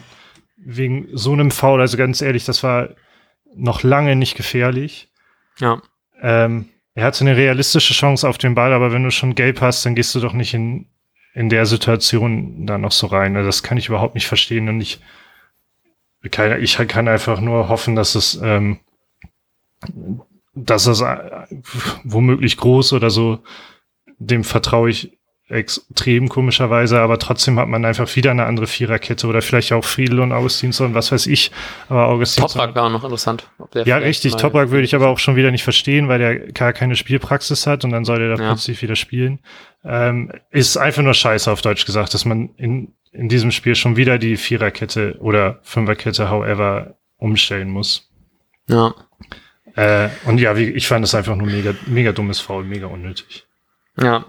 [0.57, 2.91] wegen so einem Foul, also ganz ehrlich, das war
[3.55, 5.09] noch lange nicht gefährlich.
[5.59, 5.81] Ja.
[6.21, 9.85] Ähm, er hatte eine realistische Chance auf den Ball, aber wenn du schon gelb hast,
[9.87, 10.87] dann gehst du doch nicht in,
[11.35, 13.37] in der Situation da noch so rein.
[13.37, 15.01] Also das kann ich überhaupt nicht verstehen und ich,
[16.31, 18.81] kann, ich kann einfach nur hoffen, dass es, ähm,
[20.55, 21.47] dass es äh,
[22.05, 23.43] womöglich groß oder so,
[24.19, 25.19] dem vertraue ich
[25.51, 30.21] extrem komischerweise, aber trotzdem hat man einfach wieder eine andere Viererkette oder vielleicht auch Friedel
[30.21, 31.51] und Augustinsson, was weiß ich.
[31.89, 32.61] Aber Augustinsson.
[32.61, 33.49] Toprak war noch interessant.
[33.75, 34.37] ja, richtig.
[34.37, 37.85] Toprak würde ich aber auch schon wieder nicht verstehen, weil der gar keine Spielpraxis hat
[37.85, 38.49] und dann soll der da ja.
[38.51, 39.41] plötzlich wieder spielen.
[39.85, 43.97] Ähm, ist einfach nur scheiße auf Deutsch gesagt, dass man in, in diesem Spiel schon
[43.97, 48.09] wieder die Viererkette oder Fünferkette, however, umstellen muss.
[48.69, 48.95] Ja.
[49.75, 53.47] Äh, und ja, wie, ich fand es einfach nur mega, mega dummes Foul, mega unnötig.
[54.01, 54.25] Ja,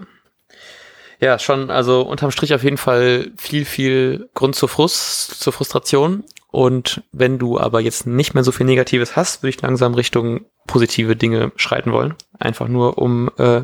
[1.22, 6.24] ja, schon, also unterm Strich auf jeden Fall viel, viel Grund zur Frust, zur Frustration.
[6.50, 10.46] Und wenn du aber jetzt nicht mehr so viel Negatives hast, würde ich langsam Richtung
[10.66, 12.14] positive Dinge schreiten wollen.
[12.40, 13.62] Einfach nur, um äh,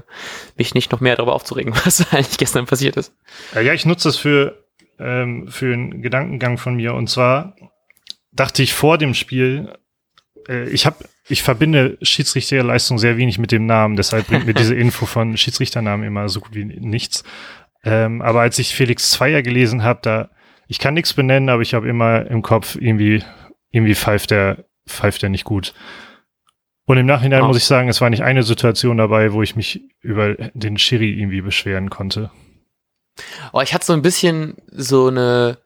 [0.56, 3.12] mich nicht noch mehr darüber aufzuregen, was eigentlich gestern passiert ist.
[3.54, 4.64] Ja, ich nutze es für,
[5.00, 6.94] ähm, für einen Gedankengang von mir.
[6.94, 7.56] Und zwar
[8.30, 9.72] dachte ich vor dem Spiel,
[10.48, 14.74] äh, ich habe ich verbinde Schiedsrichterleistung sehr wenig mit dem Namen, deshalb bringt mir diese
[14.76, 17.24] Info von Schiedsrichternamen immer so gut wie nichts.
[17.84, 20.30] Ähm, aber als ich Felix Zweier gelesen habe, da,
[20.66, 23.22] ich kann nichts benennen, aber ich habe immer im Kopf irgendwie,
[23.70, 25.74] irgendwie pfeift der, pfeift der nicht gut.
[26.86, 27.46] Und im Nachhinein oh.
[27.48, 31.10] muss ich sagen, es war nicht eine Situation dabei, wo ich mich über den Schiri
[31.10, 32.30] irgendwie beschweren konnte.
[33.52, 35.58] Oh, ich hatte so ein bisschen so eine,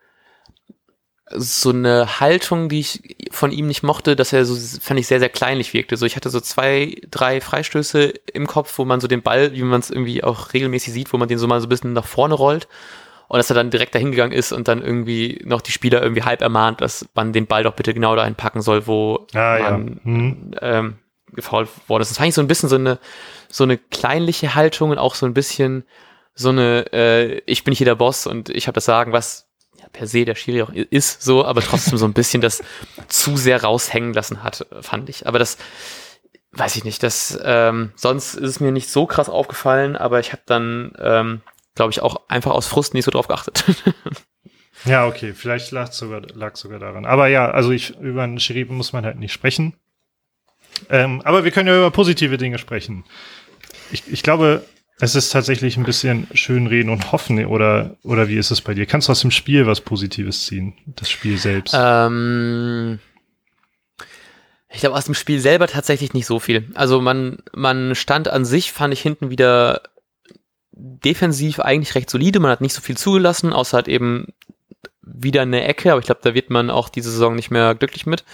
[1.37, 5.19] so eine Haltung, die ich von ihm nicht mochte, dass er so, fand ich, sehr,
[5.19, 5.97] sehr kleinlich wirkte.
[5.97, 9.63] So, ich hatte so zwei, drei Freistöße im Kopf, wo man so den Ball, wie
[9.63, 12.07] man es irgendwie auch regelmäßig sieht, wo man den so mal so ein bisschen nach
[12.07, 12.69] vorne rollt.
[13.29, 16.23] Und dass er dann direkt dahin gegangen ist und dann irgendwie noch die Spieler irgendwie
[16.23, 19.89] halb ermahnt, dass man den Ball doch bitte genau dahin packen soll, wo ah, man
[19.89, 20.01] ja.
[20.05, 20.51] mhm.
[20.61, 20.99] ähm,
[21.33, 22.11] gefault worden ist.
[22.11, 22.99] Das fand ich so ein bisschen so eine,
[23.49, 25.85] so eine kleinliche Haltung und auch so ein bisschen
[26.35, 29.49] so eine, äh, ich bin hier der Boss und ich habe das Sagen, was
[29.93, 32.63] per se der Schiri auch ist so, aber trotzdem so ein bisschen das
[33.09, 35.27] zu sehr raushängen lassen hat, fand ich.
[35.27, 35.59] Aber das
[36.53, 37.03] weiß ich nicht.
[37.03, 41.41] Das ähm, sonst ist es mir nicht so krass aufgefallen, aber ich habe dann, ähm,
[41.75, 43.65] glaube ich, auch einfach aus Frust nicht so drauf geachtet.
[44.85, 47.05] ja, okay, vielleicht lag sogar lag sogar daran.
[47.05, 49.75] Aber ja, also ich über einen Schiri muss man halt nicht sprechen.
[50.89, 53.05] Ähm, aber wir können ja über positive Dinge sprechen.
[53.91, 54.65] Ich, ich glaube,
[55.03, 58.73] es ist tatsächlich ein bisschen schön reden und hoffen, oder, oder wie ist es bei
[58.73, 58.87] dir?
[58.87, 60.75] Kannst du aus dem Spiel was Positives ziehen?
[60.87, 61.75] Das Spiel selbst?
[61.77, 63.01] Ähm,
[64.69, 66.71] ich glaube, aus dem Spiel selber tatsächlich nicht so viel.
[66.75, 69.83] Also man, man stand an sich, fand ich hinten wieder
[70.71, 72.39] defensiv eigentlich recht solide.
[72.39, 74.29] Man hat nicht so viel zugelassen, außer hat eben
[75.03, 78.07] wieder eine Ecke, aber ich glaube, da wird man auch diese Saison nicht mehr glücklich
[78.07, 78.25] mit.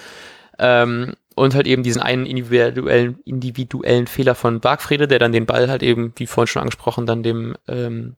[0.59, 5.71] Ähm, und halt eben diesen einen individuellen, individuellen Fehler von Bargfrede, der dann den Ball
[5.71, 8.17] halt eben, wie vorhin schon angesprochen, dann dem ähm,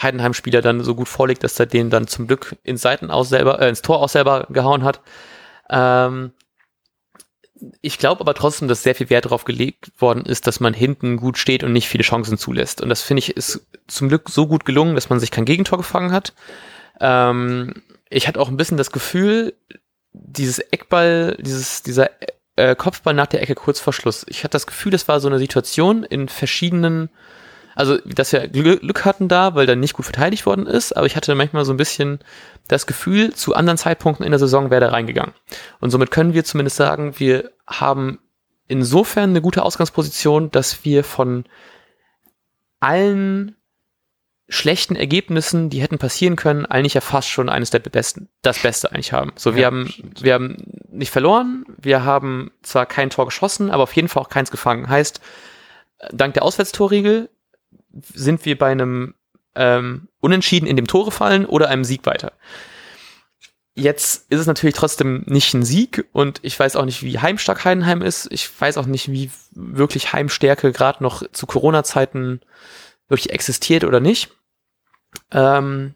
[0.00, 3.60] Heidenheim-Spieler dann so gut vorlegt, dass er den dann zum Glück ins Seiten aus selber,
[3.60, 5.00] äh, ins Tor auch selber gehauen hat.
[5.70, 6.32] Ähm,
[7.80, 11.16] ich glaube aber trotzdem, dass sehr viel Wert darauf gelegt worden ist, dass man hinten
[11.16, 12.80] gut steht und nicht viele Chancen zulässt.
[12.80, 15.78] Und das finde ich ist zum Glück so gut gelungen, dass man sich kein Gegentor
[15.78, 16.34] gefangen hat.
[17.00, 19.54] Ähm, ich hatte auch ein bisschen das Gefühl,
[20.14, 22.08] dieses Eckball, dieses, dieser
[22.56, 24.24] äh, Kopfball nach der Ecke kurz vor Schluss.
[24.28, 27.10] Ich hatte das Gefühl, das war so eine Situation in verschiedenen
[27.74, 31.16] Also, dass wir Glück hatten da, weil dann nicht gut verteidigt worden ist, aber ich
[31.16, 32.20] hatte manchmal so ein bisschen
[32.68, 35.34] das Gefühl, zu anderen Zeitpunkten in der Saison wäre der reingegangen.
[35.80, 38.20] Und somit können wir zumindest sagen, wir haben
[38.68, 41.44] insofern eine gute Ausgangsposition, dass wir von
[42.80, 43.56] allen
[44.48, 48.92] schlechten Ergebnissen, die hätten passieren können, eigentlich ja fast schon eines der besten, das Beste
[48.92, 49.32] eigentlich haben.
[49.36, 50.22] So, wir ja, haben, stimmt.
[50.22, 50.56] wir haben
[50.88, 54.88] nicht verloren, wir haben zwar kein Tor geschossen, aber auf jeden Fall auch keins gefangen.
[54.88, 55.20] Heißt,
[56.12, 57.30] dank der Auswärtstorregel
[58.12, 59.14] sind wir bei einem
[59.54, 62.32] ähm, Unentschieden in dem Tore fallen oder einem Sieg weiter.
[63.76, 67.64] Jetzt ist es natürlich trotzdem nicht ein Sieg und ich weiß auch nicht, wie heimstark
[67.64, 68.28] Heidenheim ist.
[68.30, 72.40] Ich weiß auch nicht, wie wirklich Heimstärke gerade noch zu Corona-Zeiten
[73.08, 74.30] wirklich existiert oder nicht.
[75.30, 75.94] Ähm,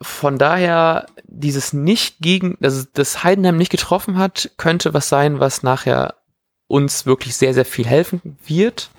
[0.00, 5.62] von daher, dieses nicht gegen, also das Heidenheim nicht getroffen hat, könnte was sein, was
[5.62, 6.16] nachher
[6.66, 8.90] uns wirklich sehr, sehr viel helfen wird.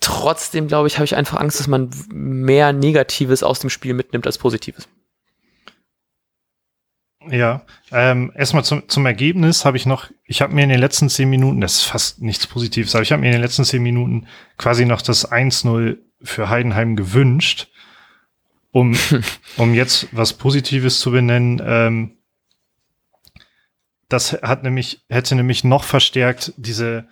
[0.00, 4.26] Trotzdem, glaube ich, habe ich einfach Angst, dass man mehr Negatives aus dem Spiel mitnimmt
[4.26, 4.88] als Positives.
[7.30, 11.08] Ja, ähm, erstmal zum, zum Ergebnis habe ich noch, ich habe mir in den letzten
[11.08, 13.82] zehn Minuten, das ist fast nichts Positives, aber ich habe mir in den letzten zehn
[13.82, 14.26] Minuten
[14.58, 17.68] quasi noch das 1-0 für Heidenheim gewünscht,
[18.70, 18.96] um,
[19.56, 21.62] um jetzt was Positives zu benennen.
[21.64, 22.16] Ähm,
[24.08, 27.06] das hat nämlich, hätte nämlich noch verstärkt diese,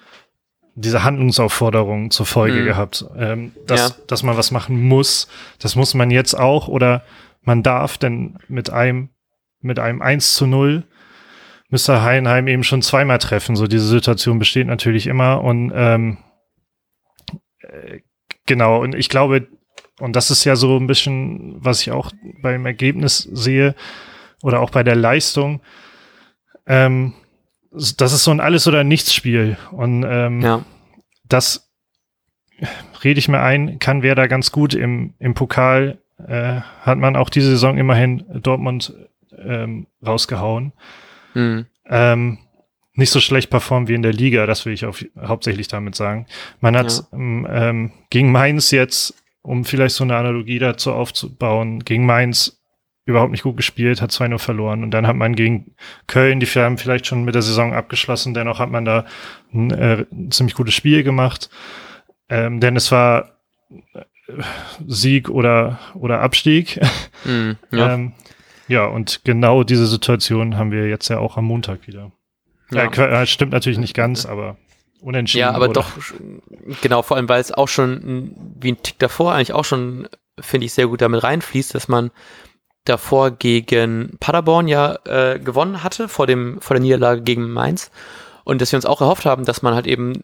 [0.75, 2.65] diese Handlungsaufforderung zur Folge mhm.
[2.67, 3.97] gehabt, ähm, dass, ja.
[4.07, 5.29] dass man was machen muss.
[5.59, 7.03] Das muss man jetzt auch oder
[7.43, 9.11] man darf, denn mit einem
[9.61, 10.85] mit einem 1 zu 0
[11.69, 13.57] müsste Heidenheim eben schon zweimal treffen.
[13.57, 16.19] So diese Situation besteht natürlich immer und ähm,
[17.61, 18.01] äh,
[18.47, 19.47] genau, und ich glaube,
[20.01, 22.11] und das ist ja so ein bisschen, was ich auch
[22.43, 23.75] beim Ergebnis sehe
[24.43, 25.61] oder auch bei der Leistung,
[26.67, 27.15] ähm,
[27.71, 29.57] das ist so ein Alles- oder Nichts-Spiel.
[29.71, 30.65] Und ähm, ja.
[31.29, 31.71] das
[33.05, 37.17] rede ich mir ein, kann wer da ganz gut im, im Pokal, äh, hat man
[37.17, 38.95] auch diese Saison immerhin Dortmund
[39.45, 40.73] ähm, rausgehauen.
[41.35, 41.67] Mhm.
[41.87, 42.39] Ähm,
[42.95, 46.27] nicht so schlecht performt wie in der Liga, das will ich auf, hauptsächlich damit sagen.
[46.61, 47.19] Man hat ja.
[47.19, 52.61] ähm, gegen Mainz jetzt, um vielleicht so eine Analogie dazu aufzubauen, gegen Mainz
[53.07, 54.83] überhaupt nicht gut gespielt, hat 2-0 verloren.
[54.83, 55.75] Und dann hat man gegen
[56.07, 59.07] Köln, die haben vielleicht schon mit der Saison abgeschlossen, dennoch hat man da
[59.53, 61.51] ein, äh, ziemlich gutes Spiel gemacht.
[62.29, 63.41] Ähm, denn es war
[63.95, 64.03] äh,
[64.87, 66.81] Sieg oder, oder Abstieg.
[67.25, 67.95] Mm, ja.
[67.95, 68.13] ähm,
[68.71, 72.13] ja, und genau diese Situation haben wir jetzt ja auch am Montag wieder.
[72.71, 72.85] Ja.
[72.85, 74.59] Äh, stimmt natürlich nicht ganz, aber
[75.01, 75.41] unentschieden.
[75.41, 75.73] Ja, aber oder?
[75.73, 75.91] doch,
[76.81, 80.67] genau, vor allem, weil es auch schon wie ein Tick davor eigentlich auch schon, finde
[80.67, 82.13] ich, sehr gut damit reinfließt, dass man
[82.85, 87.91] davor gegen Paderborn ja äh, gewonnen hatte, vor, dem, vor der Niederlage gegen Mainz.
[88.45, 90.23] Und dass wir uns auch erhofft haben, dass man halt eben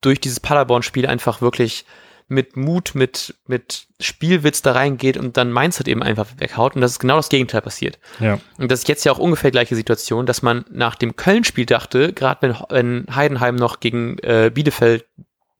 [0.00, 1.84] durch dieses Paderborn-Spiel einfach wirklich
[2.32, 6.74] mit Mut, mit, mit Spielwitz da reingeht und dann Mainz halt eben einfach weghaut.
[6.74, 7.98] Und das ist genau das Gegenteil passiert.
[8.18, 8.40] Ja.
[8.58, 11.66] Und das ist jetzt ja auch ungefähr die gleiche Situation, dass man nach dem Köln-Spiel
[11.66, 15.06] dachte, gerade wenn, wenn Heidenheim noch gegen äh, Bielefeld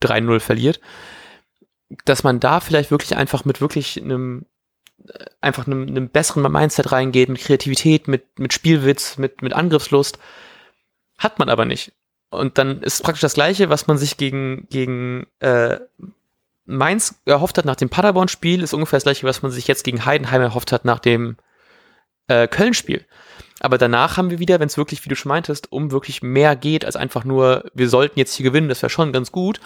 [0.01, 0.81] 3-0 verliert,
[2.05, 4.45] dass man da vielleicht wirklich einfach mit wirklich einem
[5.07, 10.17] äh, einfach einem, einem besseren Mindset reingeht, mit Kreativität, mit, mit Spielwitz, mit, mit Angriffslust.
[11.17, 11.93] Hat man aber nicht.
[12.31, 15.79] Und dann ist praktisch das Gleiche, was man sich gegen, gegen äh,
[16.65, 20.05] Mainz erhofft hat nach dem Paderborn-Spiel, ist ungefähr das gleiche, was man sich jetzt gegen
[20.05, 21.37] Heidenheim erhofft hat nach dem
[22.27, 23.05] äh, Köln-Spiel.
[23.59, 26.55] Aber danach haben wir wieder, wenn es wirklich, wie du schon meintest, um wirklich mehr
[26.55, 29.59] geht als einfach nur, wir sollten jetzt hier gewinnen, das wäre schon ganz gut,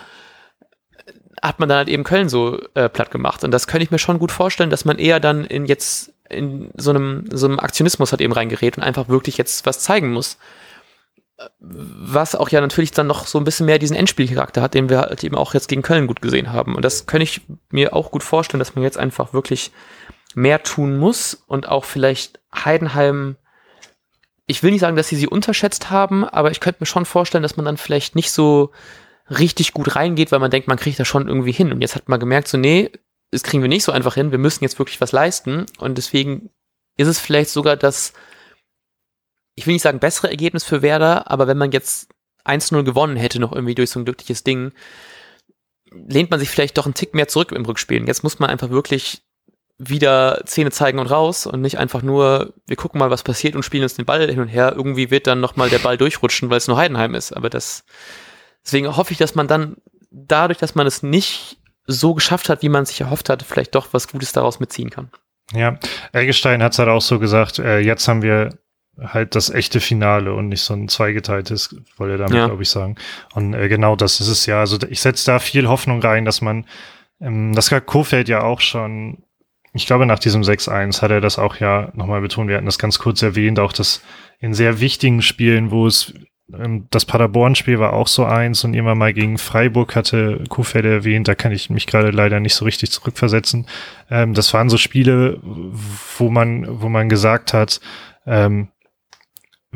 [1.42, 3.44] hat man dann halt eben Köln so äh, platt gemacht.
[3.44, 6.72] Und das könnte ich mir schon gut vorstellen, dass man eher dann in jetzt in
[6.76, 10.38] so einem, so einem Aktionismus hat eben reingerät und einfach wirklich jetzt was zeigen muss
[11.60, 15.02] was auch ja natürlich dann noch so ein bisschen mehr diesen Endspielcharakter hat, den wir
[15.02, 16.76] halt eben auch jetzt gegen Köln gut gesehen haben.
[16.76, 19.72] Und das könnte ich mir auch gut vorstellen, dass man jetzt einfach wirklich
[20.34, 23.38] mehr tun muss und auch vielleicht Heidenheim,
[24.46, 27.44] ich will nicht sagen, dass sie sie unterschätzt haben, aber ich könnte mir schon vorstellen,
[27.44, 28.72] dass man dann vielleicht nicht so
[29.30, 31.72] richtig gut reingeht, weil man denkt, man kriegt das schon irgendwie hin.
[31.72, 32.92] Und jetzt hat man gemerkt, so, nee,
[33.32, 35.66] das kriegen wir nicht so einfach hin, wir müssen jetzt wirklich was leisten.
[35.80, 36.50] Und deswegen
[36.96, 38.14] ist es vielleicht sogar das,
[39.58, 42.10] ich will nicht sagen bessere Ergebnis für Werder, aber wenn man jetzt
[42.46, 44.72] 1-0 gewonnen hätte, noch irgendwie durch so ein glückliches Ding,
[45.92, 48.06] lehnt man sich vielleicht doch einen Tick mehr zurück im Rückspielen.
[48.06, 49.24] Jetzt muss man einfach wirklich
[49.80, 53.64] wieder Zähne zeigen und raus und nicht einfach nur, wir gucken mal, was passiert und
[53.64, 54.74] spielen uns den Ball hin und her.
[54.76, 57.32] Irgendwie wird dann nochmal der Ball durchrutschen, weil es nur Heidenheim ist.
[57.32, 57.84] Aber das,
[58.64, 59.78] deswegen hoffe ich, dass man dann
[60.12, 63.88] dadurch, dass man es nicht so geschafft hat, wie man sich erhofft hat, vielleicht doch
[63.92, 65.10] was Gutes daraus mitziehen kann.
[65.54, 65.80] Ja,
[66.12, 68.58] Eggestein hat es halt auch so gesagt, äh, jetzt haben wir
[69.02, 72.48] halt das echte Finale und nicht so ein zweigeteiltes, wollte er damit, Ja.
[72.48, 72.96] glaube ich, sagen.
[73.34, 74.60] Und äh, genau das ist es ja.
[74.60, 76.66] Also ich setze da viel Hoffnung rein, dass man,
[77.22, 79.20] ähm, das hat Kofeld ja auch schon,
[79.74, 82.80] ich glaube nach diesem 6-1 hat er das auch ja nochmal betont, wir hatten das
[82.80, 84.02] ganz kurz erwähnt, auch das
[84.40, 86.14] in sehr wichtigen Spielen, wo es
[86.58, 91.28] ähm, das Paderborn-Spiel war auch so eins und irgendwann mal gegen Freiburg hatte Kofeld erwähnt,
[91.28, 93.68] da kann ich mich gerade leider nicht so richtig zurückversetzen.
[94.10, 95.40] Ähm, das waren so Spiele,
[96.18, 97.80] wo man, wo man gesagt hat,
[98.26, 98.70] ähm,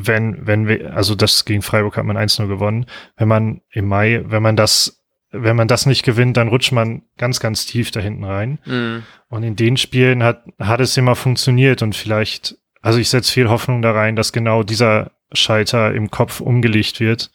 [0.07, 2.85] wenn, wenn wir, also das gegen Freiburg hat man 1-0 gewonnen,
[3.17, 7.03] wenn man im Mai, wenn man das, wenn man das nicht gewinnt, dann rutscht man
[7.17, 8.59] ganz, ganz tief da hinten rein.
[8.65, 9.03] Mhm.
[9.29, 13.49] Und in den Spielen hat, hat es immer funktioniert und vielleicht, also ich setze viel
[13.49, 17.31] Hoffnung da rein, dass genau dieser Scheiter im Kopf umgelegt wird.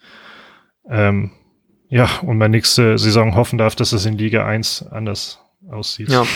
[0.89, 1.33] Ähm,
[1.89, 6.09] ja, und man nächste Saison hoffen darf, dass es in Liga 1 anders aussieht.
[6.09, 6.27] Ja.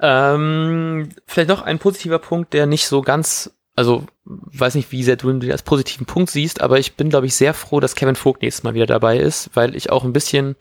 [0.00, 5.16] Ähm, vielleicht noch ein positiver Punkt, der nicht so ganz, also weiß nicht, wie sehr
[5.16, 8.16] du ihn als positiven Punkt siehst, aber ich bin, glaube ich, sehr froh, dass Kevin
[8.16, 10.56] Vogt nächstes Mal wieder dabei ist, weil ich auch ein bisschen,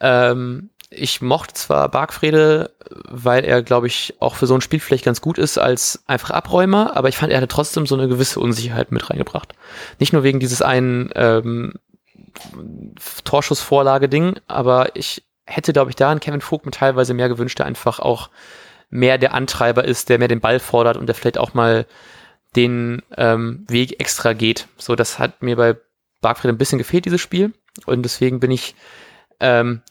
[0.00, 2.70] ähm, ich mochte zwar Bargfrede,
[3.08, 6.30] weil er, glaube ich, auch für so ein Spiel vielleicht ganz gut ist als einfach
[6.30, 9.54] Abräumer, aber ich fand, er hatte trotzdem so eine gewisse Unsicherheit mit reingebracht.
[9.98, 11.74] Nicht nur wegen dieses einen ähm,
[13.24, 17.66] Torschussvorlage-Ding, aber ich hätte, glaube ich, da an Kevin Vogt mir teilweise mehr gewünscht, der
[17.66, 18.30] einfach auch
[18.90, 21.86] mehr der Antreiber ist, der mehr den Ball fordert und der vielleicht auch mal
[22.56, 24.68] den ähm, Weg extra geht.
[24.78, 25.76] So, das hat mir bei
[26.20, 27.52] Bargfried ein bisschen gefehlt, dieses Spiel.
[27.86, 28.74] Und deswegen bin ich
[29.40, 29.82] ähm,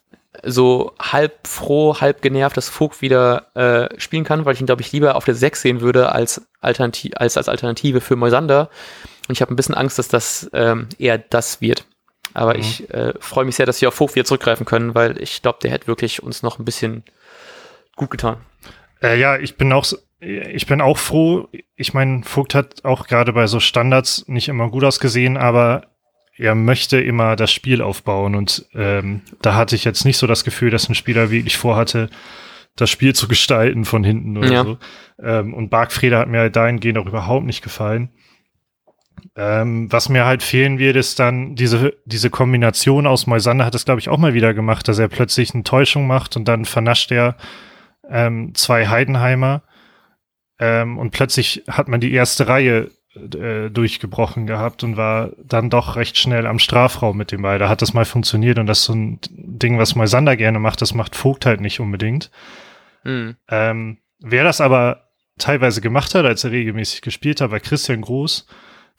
[0.43, 4.81] so halb froh, halb genervt, dass Vogt wieder äh, spielen kann, weil ich ihn, glaube
[4.81, 8.69] ich, lieber auf der 6 sehen würde als, Alternati als, als Alternative für Moisander.
[9.27, 11.85] Und ich habe ein bisschen Angst, dass das ähm, eher das wird.
[12.33, 12.59] Aber Mhm.
[12.61, 15.59] ich äh, freue mich sehr, dass wir auf Vogt wieder zurückgreifen können, weil ich glaube,
[15.61, 17.03] der hätte wirklich uns noch ein bisschen
[17.95, 18.37] gut getan.
[19.03, 19.85] Äh, ja, ich bin auch,
[20.25, 21.47] ich bin auch froh.
[21.75, 25.87] Ich meine, Vogt hat auch gerade bei so Standards nicht immer gut ausgesehen, aber
[26.37, 30.43] er möchte immer das Spiel aufbauen und ähm, da hatte ich jetzt nicht so das
[30.43, 32.09] Gefühl, dass ein Spieler wirklich vorhatte,
[32.75, 34.63] das Spiel zu gestalten von hinten oder Ja.
[34.63, 34.77] so.
[35.21, 38.09] Ähm, und Bargfrede hat mir halt dahingehend auch überhaupt nicht gefallen.
[39.35, 43.85] Ähm, was mir halt fehlen wird, ist dann diese, diese Kombination aus Moisander hat es,
[43.85, 47.11] glaube ich, auch mal wieder gemacht, dass er plötzlich eine Täuschung macht und dann vernascht
[47.11, 47.35] er
[48.09, 49.61] ähm, zwei Heidenheimer
[50.63, 55.97] ähm, und plötzlich hat man die erste Reihe äh, durchgebrochen gehabt und war dann doch
[55.97, 57.59] recht schnell am Strafraum mit dem Ball.
[57.59, 60.81] Da hat das mal funktioniert und das ist so ein Ding, was Moisander gerne macht,
[60.81, 62.31] das macht Vogt halt nicht unbedingt.
[63.03, 63.35] Hm.
[63.49, 68.47] Ähm, wer das aber teilweise gemacht hat, als er regelmäßig gespielt hat, war Christian Groß.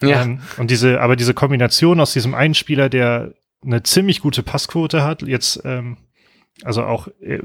[0.03, 0.22] Ja.
[0.22, 3.33] Ähm, und diese, aber diese Kombination aus diesem einen Spieler, der
[3.64, 5.96] eine ziemlich gute Passquote hat, jetzt, ähm,
[6.62, 7.40] also auch äh,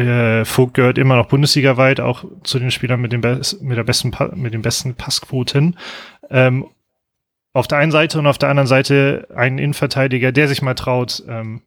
[0.00, 4.10] äh, Vogt gehört immer noch Bundesliga-weit, auch zu den Spielern mit, dem mit der besten
[4.12, 5.76] Pa- mit den besten Passquoten.
[6.30, 6.66] Ähm,
[7.52, 11.22] auf der einen Seite und auf der anderen Seite einen Innenverteidiger, der sich mal traut,
[11.28, 11.62] ähm,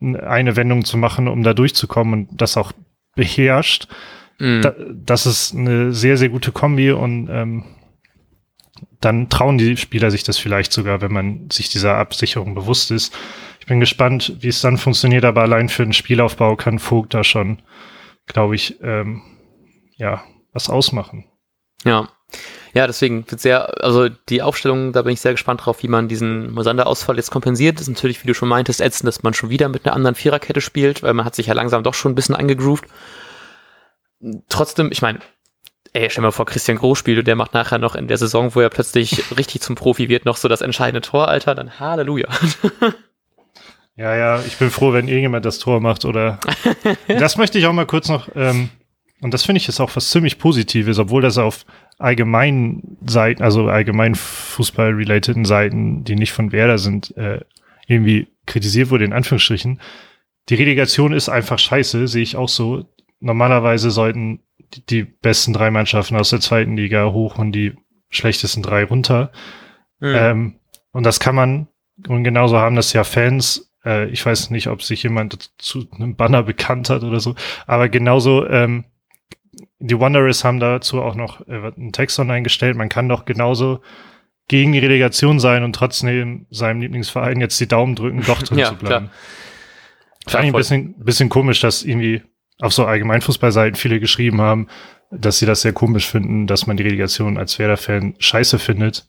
[0.00, 2.72] eine Wendung zu machen, um da durchzukommen und das auch
[3.14, 3.88] beherrscht.
[4.38, 4.62] Hm.
[4.62, 7.64] Da, das ist eine sehr, sehr gute Kombi und ähm,
[9.00, 13.16] dann trauen die Spieler sich das vielleicht sogar, wenn man sich dieser Absicherung bewusst ist.
[13.68, 17.22] Ich bin gespannt, wie es dann funktioniert, aber allein für den Spielaufbau kann Vogt da
[17.22, 17.60] schon,
[18.24, 19.20] glaube ich, ähm,
[19.94, 21.26] ja, was ausmachen.
[21.84, 22.08] Ja.
[22.72, 26.08] Ja, deswegen wird sehr, also die Aufstellung, da bin ich sehr gespannt drauf, wie man
[26.08, 27.78] diesen Mosander-Ausfall jetzt kompensiert.
[27.78, 30.62] Ist natürlich, wie du schon meintest, ätzend, dass man schon wieder mit einer anderen Viererkette
[30.62, 32.86] spielt, weil man hat sich ja langsam doch schon ein bisschen eingegroovt.
[34.48, 35.18] Trotzdem, ich meine,
[35.92, 38.54] ey, stell mal vor, Christian Groß spielt und der macht nachher noch in der Saison,
[38.54, 42.28] wo er plötzlich richtig zum Profi wird, noch so das entscheidende Tor, Alter, dann Halleluja.
[43.98, 46.38] Ja, ja, ich bin froh, wenn irgendjemand das Tor macht oder.
[47.08, 48.70] das möchte ich auch mal kurz noch, ähm,
[49.20, 51.66] und das finde ich ist auch was ziemlich Positives, obwohl das auf
[51.98, 57.40] allgemeinen Seiten, also allgemein Fußball-relateden Seiten, die nicht von Werder sind, äh,
[57.88, 59.80] irgendwie kritisiert wurde, in Anführungsstrichen.
[60.48, 62.88] Die Relegation ist einfach scheiße, sehe ich auch so.
[63.18, 64.40] Normalerweise sollten
[64.74, 67.74] die, die besten drei Mannschaften aus der zweiten Liga hoch und die
[68.10, 69.32] schlechtesten drei runter.
[70.00, 70.14] Hm.
[70.14, 70.54] Ähm,
[70.92, 71.66] und das kann man,
[72.06, 76.14] und genauso haben das ja Fans, äh, ich weiß nicht, ob sich jemand zu einem
[76.14, 77.34] Banner bekannt hat oder so,
[77.66, 78.84] aber genauso, ähm,
[79.80, 83.80] die Wanderers haben dazu auch noch äh, einen Text online gestellt, man kann doch genauso
[84.48, 88.68] gegen die Relegation sein und trotzdem seinem Lieblingsverein jetzt die Daumen drücken, doch drin Ja,
[88.68, 89.06] zu bleiben.
[89.06, 89.10] klar.
[90.26, 92.22] Fand ich ein bisschen, bisschen komisch, dass irgendwie
[92.60, 94.68] auf so Allgemeinfußballseiten viele geschrieben haben,
[95.10, 99.08] dass sie das sehr komisch finden, dass man die Relegation als Werder-Fan scheiße findet.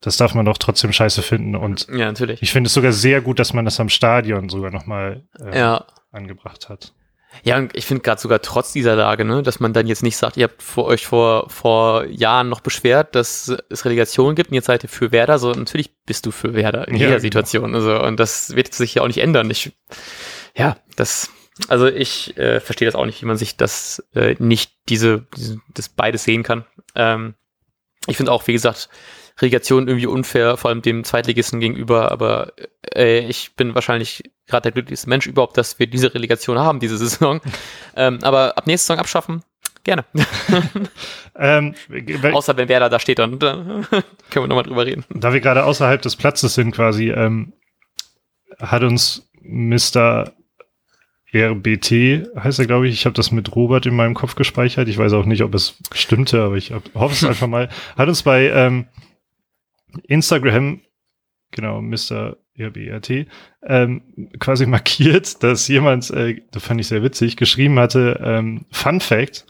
[0.00, 1.56] Das darf man doch trotzdem scheiße finden.
[1.56, 2.42] Und Ja, natürlich.
[2.42, 5.86] ich finde es sogar sehr gut, dass man das am Stadion sogar nochmal äh, Ja.
[6.12, 6.92] angebracht hat.
[7.42, 10.16] Ja, und ich finde gerade sogar trotz dieser Lage, ne, dass man dann jetzt nicht
[10.16, 14.54] sagt, ihr habt vor euch vor, vor Jahren noch beschwert, dass es Relegation gibt und
[14.54, 17.20] jetzt seid ihr für Werder, so natürlich bist du für Werder in Ja, jeder genau.
[17.22, 17.74] Situation.
[17.74, 19.50] Also, und das wird sich ja auch nicht ändern.
[19.50, 19.72] Ich,
[20.56, 21.30] ja, das,
[21.68, 25.58] also ich äh, verstehe das auch nicht, wie man sich das äh, nicht diese, diese,
[25.74, 26.64] das beides sehen kann.
[26.94, 27.34] Ähm,
[28.06, 28.88] ich finde auch, wie gesagt,
[29.40, 32.52] Relegation irgendwie unfair, vor allem dem Zweitligisten gegenüber, aber
[32.94, 36.96] äh, ich bin wahrscheinlich gerade der glücklichste Mensch überhaupt, dass wir diese Relegation haben, diese
[36.96, 37.40] Saison.
[37.96, 39.42] ähm, aber ab nächster Saison abschaffen,
[39.84, 40.04] gerne.
[41.38, 41.74] Ähm,
[42.32, 45.04] Außer wenn Werder da steht, dann äh, können wir nochmal drüber reden.
[45.10, 47.52] da wir gerade außerhalb des Platzes sind quasi, ähm,
[48.58, 50.32] hat uns Mr.
[51.34, 54.88] RBT, heißt er, glaube ich, ich habe das mit Robert in meinem Kopf gespeichert.
[54.88, 57.68] Ich weiß auch nicht, ob es stimmte, aber ich hoffe es einfach mal.
[57.96, 58.86] Hat uns bei ähm,
[60.04, 60.80] Instagram,
[61.50, 62.36] genau, Mr.
[62.58, 63.26] RBRT,
[63.62, 64.02] ähm,
[64.38, 69.46] quasi markiert, dass jemand, äh, das fand ich sehr witzig, geschrieben hatte, ähm, Fun Fact,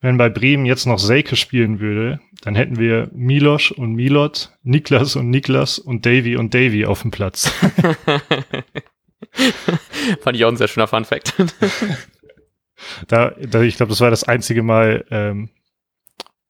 [0.00, 5.14] wenn bei Bremen jetzt noch Selke spielen würde, dann hätten wir Milosch und Milot, Niklas
[5.14, 7.48] und Niklas und Davy und Davy auf dem Platz.
[10.22, 11.34] Fand ich auch ein sehr schöner Fun-Fact.
[13.08, 15.50] Da, da ich glaube, das war das einzige Mal, ähm,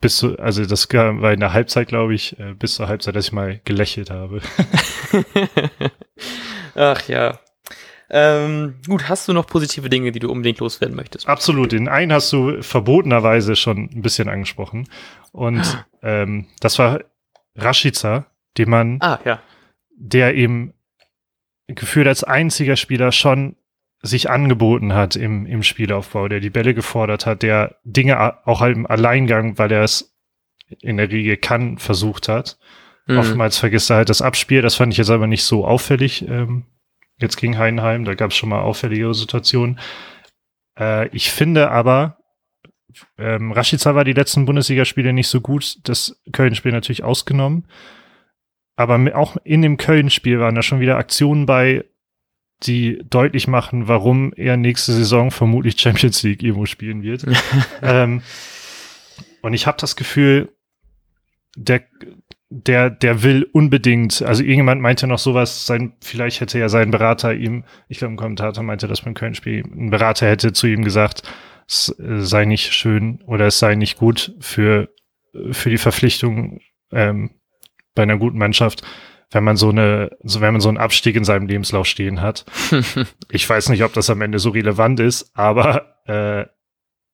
[0.01, 3.27] bis zu, also das war in der Halbzeit, glaube ich, äh, bis zur Halbzeit, dass
[3.27, 4.41] ich mal gelächelt habe.
[6.75, 7.39] Ach ja.
[8.13, 11.29] Ähm, gut, hast du noch positive Dinge, die du unbedingt loswerden möchtest?
[11.29, 11.71] Absolut.
[11.73, 14.89] Den einen hast du verbotenerweise schon ein bisschen angesprochen.
[15.33, 17.01] Und ähm, das war
[17.55, 18.27] Rashica,
[18.59, 19.41] den man, Ah, ja.
[19.91, 20.75] der eben
[21.69, 23.55] gefühlt als einziger Spieler schon
[24.03, 28.77] sich angeboten hat im, im Spielaufbau, der die Bälle gefordert hat, der Dinge auch halt
[28.77, 30.17] im Alleingang, weil er es
[30.81, 32.59] in der Regel kann, versucht hat.
[33.07, 33.19] Mhm.
[33.19, 34.63] Oftmals vergisst er halt das Abspiel.
[34.63, 36.27] Das fand ich jetzt aber nicht so auffällig.
[36.29, 36.67] Ähm,
[37.19, 39.79] jetzt gegen Heidenheim, da gab es schon mal auffälligere Situationen.
[40.79, 42.19] Äh, ich finde aber,
[43.19, 45.79] ähm, Rashica war die letzten Bundesligaspiele nicht so gut.
[45.85, 47.67] Das Köln-Spiel natürlich ausgenommen.
[48.77, 51.85] Aber auch in dem Köln-Spiel waren da schon wieder Aktionen bei,
[52.63, 57.25] die deutlich machen, warum er nächste Saison vermutlich Champions League irgendwo spielen wird.
[57.83, 58.23] ähm,
[59.43, 60.51] und ich habe das Gefühl,
[61.57, 61.83] der,
[62.51, 67.35] der, der will unbedingt, also irgendjemand meinte noch sowas, sein, vielleicht hätte ja sein Berater
[67.35, 71.23] ihm, ich glaube, ein Kommentator meinte das beim Köln-Spiel, ein Berater hätte zu ihm gesagt,
[71.67, 74.91] es äh, sei nicht schön oder es sei nicht gut für,
[75.53, 76.61] für die Verpflichtung
[76.93, 77.31] ähm,
[77.95, 78.83] bei einer guten Mannschaft,
[79.31, 82.45] wenn man so eine, so wenn man so einen Abstieg in seinem Lebenslauf stehen hat.
[83.33, 86.47] Ich weiß nicht, ob das am Ende so relevant ist, aber äh,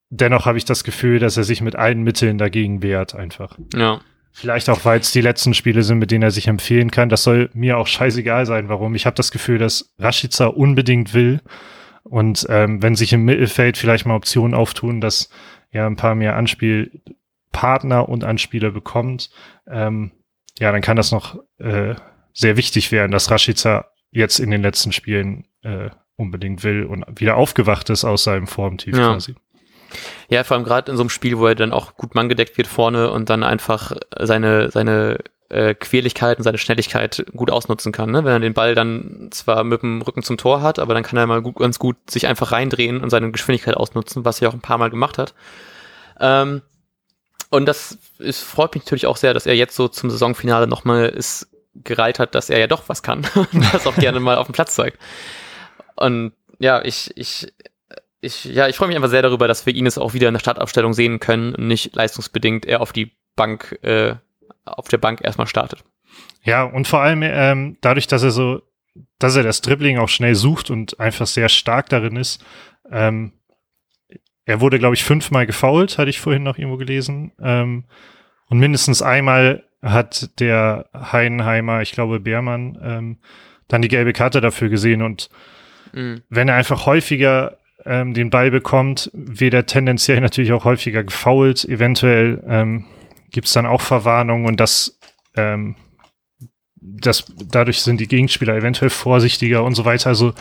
[0.08, 3.58] dennoch habe ich das Gefühl, dass er sich mit allen Mitteln dagegen wehrt, einfach.
[3.74, 4.00] ja.
[4.38, 7.08] Vielleicht auch, weil es die letzten Spiele sind, mit denen er sich empfehlen kann.
[7.08, 8.94] Das soll mir auch scheißegal sein, warum.
[8.94, 11.40] Ich habe das Gefühl, dass Rashica unbedingt will.
[12.02, 15.30] Und ähm, wenn sich im Mittelfeld vielleicht mal Optionen auftun, dass
[15.70, 19.30] er ein paar mehr Anspielpartner und Anspieler bekommt,
[19.66, 20.10] ähm,
[20.58, 21.94] ja, dann kann das noch äh,
[22.32, 27.36] sehr wichtig werden, dass Rashica jetzt in den letzten Spielen äh, unbedingt will und wieder
[27.36, 29.12] aufgewacht ist aus seinem Formtief Ja.
[29.12, 29.34] quasi.
[30.28, 32.66] Ja, vor allem gerade in so einem Spiel, wo er dann auch gut manngedeckt wird
[32.66, 38.10] vorne und dann einfach seine, seine äh, Quirligkeit und seine Schnelligkeit gut ausnutzen kann.
[38.10, 38.24] Ne?
[38.24, 41.18] Wenn er den Ball dann zwar mit dem Rücken zum Tor hat, aber dann kann
[41.18, 44.54] er mal gut, ganz gut sich einfach reindrehen und seine Geschwindigkeit ausnutzen, was er auch
[44.54, 45.34] ein paar Mal gemacht hat.
[46.18, 46.62] Ähm,
[47.50, 51.08] und das ist, freut mich natürlich auch sehr, dass er jetzt so zum Saisonfinale nochmal
[51.08, 51.48] ist
[51.84, 54.52] gereiht hat, dass er ja doch was kann und das auch gerne mal auf dem
[54.52, 54.98] Platz zeigt.
[55.94, 57.52] Und ja, ich, ich,
[58.20, 60.34] ich, ja, ich freue mich einfach sehr darüber, dass wir ihn jetzt auch wieder in
[60.34, 64.14] der Startaufstellung sehen können und nicht leistungsbedingt er auf die Bank, äh,
[64.64, 65.84] auf der Bank erstmal startet.
[66.42, 68.62] Ja, und vor allem ähm, dadurch, dass er so,
[69.18, 72.42] dass er das Dribbling auch schnell sucht und einfach sehr stark darin ist.
[72.90, 73.32] Ähm,
[74.46, 77.32] er wurde, glaube ich, fünfmal gefoult, hatte ich vorhin noch irgendwo gelesen.
[77.42, 77.84] Ähm,
[78.48, 83.18] und mindestens einmal hat der Heidenheimer, ich glaube Beermann, ähm,
[83.68, 85.02] dann die gelbe Karte dafür gesehen.
[85.02, 85.28] Und
[85.92, 86.22] Mhm.
[86.28, 91.64] wenn er einfach häufiger ähm, den Ball bekommt, wird er tendenziell natürlich auch häufiger gefoult.
[91.64, 92.84] Eventuell ähm,
[93.30, 94.98] gibt es dann auch Verwarnungen und das,
[95.36, 95.76] ähm,
[96.76, 100.08] das, dadurch sind die Gegenspieler eventuell vorsichtiger und so weiter.
[100.08, 100.34] Also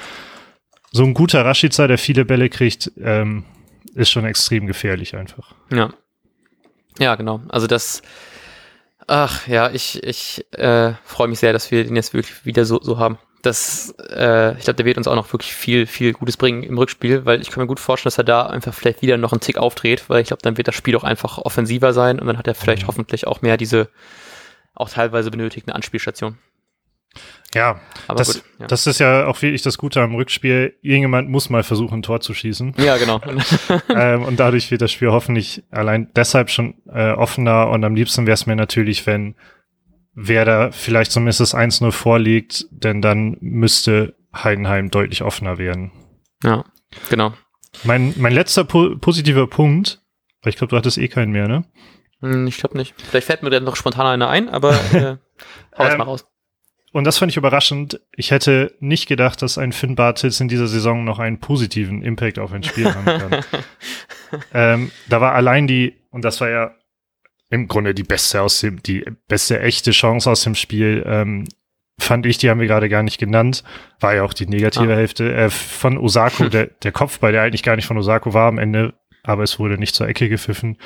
[0.91, 3.43] so ein guter Rashica, der viele Bälle kriegt, ähm,
[3.96, 5.54] ist schon extrem gefährlich einfach.
[5.72, 5.89] Ja.
[7.00, 7.41] Ja, genau.
[7.50, 8.02] Also das,
[9.08, 12.80] ach ja, ich, ich äh, freue mich sehr, dass wir den jetzt wirklich wieder so,
[12.82, 13.18] so haben.
[13.41, 16.78] Das, äh, ich glaube, der wird uns auch noch wirklich viel, viel Gutes bringen im
[16.78, 19.41] Rückspiel, weil ich kann mir gut vorstellen, dass er da einfach vielleicht wieder noch einen
[19.41, 22.38] Tick aufdreht, weil ich glaube, dann wird das Spiel auch einfach offensiver sein und dann
[22.38, 22.88] hat er vielleicht Mhm.
[22.88, 23.89] hoffentlich auch mehr diese
[24.74, 26.39] auch teilweise benötigten Anspielstationen.
[27.53, 28.43] Ja, das, gut.
[28.59, 28.68] Ja.
[28.68, 30.78] das ist ja auch wirklich das Gute am Rückspiel.
[30.82, 32.74] Irgendjemand muss mal versuchen, ein Tor zu schießen.
[32.78, 33.22] ja, genau.
[33.89, 37.70] ähm, und dadurch wird das Spiel hoffentlich allein deshalb schon äh, offener.
[37.70, 39.36] Und am liebsten wäre es mir natürlich, wenn
[40.13, 45.91] Werder vielleicht zumindest das 1-0 vorliegt, denn dann müsste Heidenheim deutlich offener werden.
[46.43, 46.63] ja,
[47.09, 47.34] genau.
[47.84, 50.01] Mein, mein letzter po positiver Punkt,
[50.41, 51.66] weil ich glaube, du hattest eh keinen mehr, ne?
[52.22, 52.93] Hm, Ich glaube nicht.
[53.01, 55.18] Vielleicht fällt mir dann noch spontan einer ein, aber äh,
[55.78, 56.26] hau es Ähm, mal raus.
[56.96, 58.00] Und das fand ich überraschend.
[58.16, 62.39] Ich hätte nicht gedacht, dass ein Finn Bartels in dieser Saison noch einen positiven Impact
[62.39, 63.46] auf ein Spiel haben kann.
[64.54, 66.74] ähm, da war allein die, und das war ja
[67.50, 71.50] im Grunde die beste aus dem, die beste echte Chance aus dem Spiel, ähm,
[72.00, 73.66] fand ich, die haben wir gerade gar nicht genannt,
[74.00, 74.96] war ja auch die negative Ah.
[74.96, 78.58] Hälfte äh, von Osako, der, der Kopfball, der eigentlich gar nicht von Osako war am
[78.58, 80.78] Ende, aber es wurde nicht zur Ecke gepfiffen.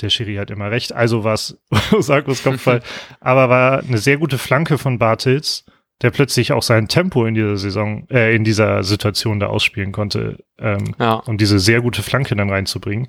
[0.00, 1.58] Der Schiri hat immer recht, also war es
[1.92, 2.82] Osakos Kopfball,
[3.20, 5.64] aber war eine sehr gute Flanke von Bartels,
[6.02, 10.44] der plötzlich auch sein Tempo in dieser Saison, äh, in dieser Situation da ausspielen konnte.
[10.58, 13.08] Ähm, Ja, um diese sehr gute Flanke dann reinzubringen.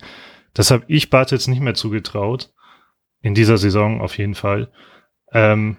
[0.54, 2.52] Das habe ich Bartels nicht mehr zugetraut.
[3.22, 4.70] In dieser Saison auf jeden Fall.
[5.32, 5.78] Ähm,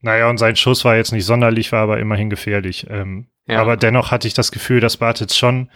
[0.00, 2.86] naja, und sein Schuss war jetzt nicht sonderlich, war aber immerhin gefährlich.
[2.88, 3.60] Ähm, Ja.
[3.60, 5.70] Aber dennoch hatte ich das Gefühl, dass Bartels schon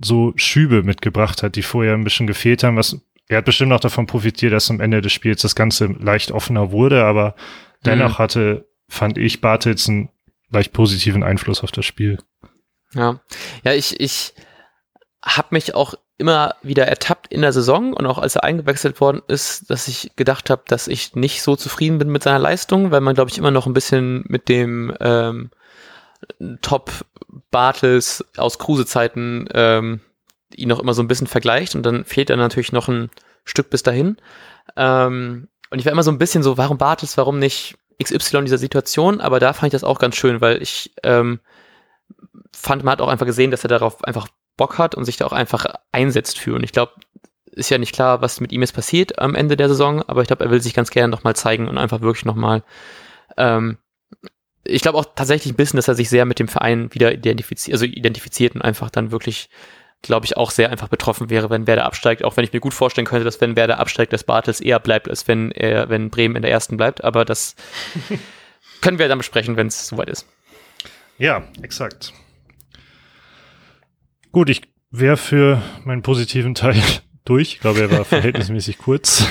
[0.00, 2.76] so Schübe mitgebracht hat, die vorher ein bisschen gefehlt haben.
[2.76, 6.30] Was, er hat bestimmt auch davon profitiert, dass am Ende des Spiels das Ganze leicht
[6.30, 7.34] offener wurde, aber
[7.84, 10.10] dennoch hatte, fand ich, Bartels einen
[10.50, 12.18] leicht positiven Einfluss auf das Spiel.
[12.94, 13.20] Ja,
[13.64, 14.34] ja, ich, ich
[15.24, 19.22] habe mich auch immer wieder ertappt in der Saison und auch als er eingewechselt worden
[19.28, 23.00] ist, dass ich gedacht habe, dass ich nicht so zufrieden bin mit seiner Leistung, weil
[23.00, 25.50] man, glaube ich, immer noch ein bisschen mit dem ähm,
[26.60, 26.92] Top
[27.50, 30.00] Bartels aus Kruse-Zeiten ähm,
[30.56, 33.10] ihn noch immer so ein bisschen vergleicht und dann fehlt dann natürlich noch ein
[33.44, 34.16] Stück bis dahin.
[34.76, 38.44] Ähm, und ich war immer so ein bisschen so, warum Bartels, warum nicht XY in
[38.44, 39.20] dieser Situation?
[39.20, 41.40] Aber da fand ich das auch ganz schön, weil ich ähm,
[42.52, 45.26] fand, man hat auch einfach gesehen, dass er darauf einfach Bock hat und sich da
[45.26, 46.54] auch einfach einsetzt für.
[46.54, 46.92] Und ich glaube,
[47.52, 50.26] ist ja nicht klar, was mit ihm jetzt passiert am Ende der Saison, aber ich
[50.26, 52.62] glaube, er will sich ganz gerne nochmal zeigen und einfach wirklich nochmal,
[53.36, 53.78] ähm,
[54.64, 57.74] ich glaube auch tatsächlich ein bisschen, dass er sich sehr mit dem Verein wieder identifiziert,
[57.74, 59.50] also identifiziert und einfach dann wirklich,
[60.02, 62.74] glaube ich, auch sehr einfach betroffen wäre, wenn Werder absteigt, auch wenn ich mir gut
[62.74, 66.34] vorstellen könnte, dass wenn Werder absteigt, dass Bartels eher bleibt, als wenn er, wenn Bremen
[66.36, 67.54] in der ersten bleibt, aber das
[68.80, 70.26] können wir dann besprechen, wenn es soweit ist.
[71.18, 72.12] Ja, exakt.
[74.32, 76.82] Gut, ich wäre für meinen positiven Teil
[77.24, 77.54] durch.
[77.54, 79.24] Ich glaube, er war verhältnismäßig kurz.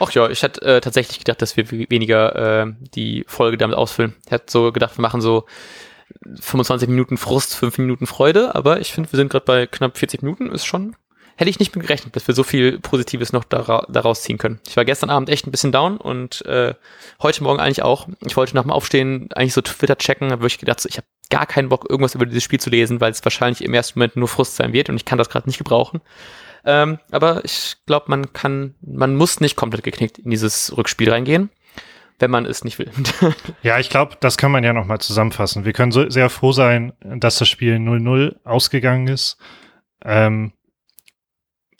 [0.00, 3.76] Ach ja, ich hätte äh, tatsächlich gedacht, dass wir we- weniger äh, die Folge damit
[3.76, 4.14] ausfüllen.
[4.26, 5.46] Ich hätte so gedacht, wir machen so
[6.40, 10.22] 25 Minuten Frust, 5 Minuten Freude, aber ich finde, wir sind gerade bei knapp 40
[10.22, 10.96] Minuten, ist schon,
[11.36, 14.60] hätte ich nicht mit gerechnet, dass wir so viel Positives noch dara daraus ziehen können.
[14.66, 16.74] Ich war gestern Abend echt ein bisschen down und äh,
[17.22, 18.08] heute Morgen eigentlich auch.
[18.20, 21.06] Ich wollte nach dem Aufstehen eigentlich so Twitter checken, habe wirklich gedacht, so, ich habe
[21.30, 24.16] gar keinen Bock, irgendwas über dieses Spiel zu lesen, weil es wahrscheinlich im ersten Moment
[24.16, 26.00] nur Frust sein wird und ich kann das gerade nicht gebrauchen.
[26.64, 31.50] Ähm, aber ich glaube, man kann, man muss nicht komplett geknickt in dieses Rückspiel reingehen,
[32.18, 32.90] wenn man es nicht will.
[33.62, 35.64] ja, ich glaube, das kann man ja nochmal zusammenfassen.
[35.64, 39.36] Wir können so sehr froh sein, dass das Spiel 0-0 ausgegangen ist.
[40.04, 40.52] Ähm,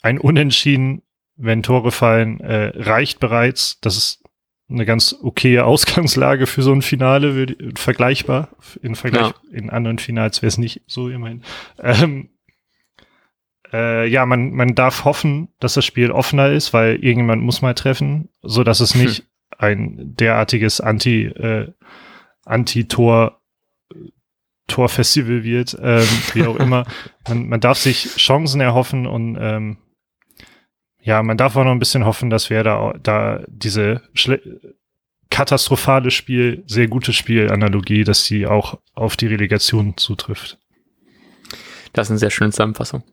[0.01, 1.01] ein Unentschieden,
[1.35, 3.79] wenn Tore fallen, äh, reicht bereits.
[3.79, 4.23] Das ist
[4.69, 8.49] eine ganz okaye Ausgangslage für so ein Finale, würd- vergleichbar.
[8.81, 11.43] In Vergleich in anderen Finals wäre es nicht so immerhin.
[11.79, 12.29] Ähm,
[13.71, 17.73] äh, ja, man, man darf hoffen, dass das Spiel offener ist, weil irgendjemand muss mal
[17.73, 19.25] treffen, so dass es nicht
[19.63, 21.71] ein derartiges Anti, äh,
[22.45, 23.39] Anti-Tor
[24.67, 26.85] Torfestival wird, ähm, wie auch immer.
[27.27, 29.77] Man, man darf sich Chancen erhoffen und ähm,
[30.99, 34.01] ja, man darf auch noch ein bisschen hoffen, dass wir da, da diese
[35.29, 40.59] katastrophale Spiel, sehr gute Spielanalogie, dass sie auch auf die Relegation zutrifft.
[41.93, 43.03] Das ist eine sehr schöne Zusammenfassung.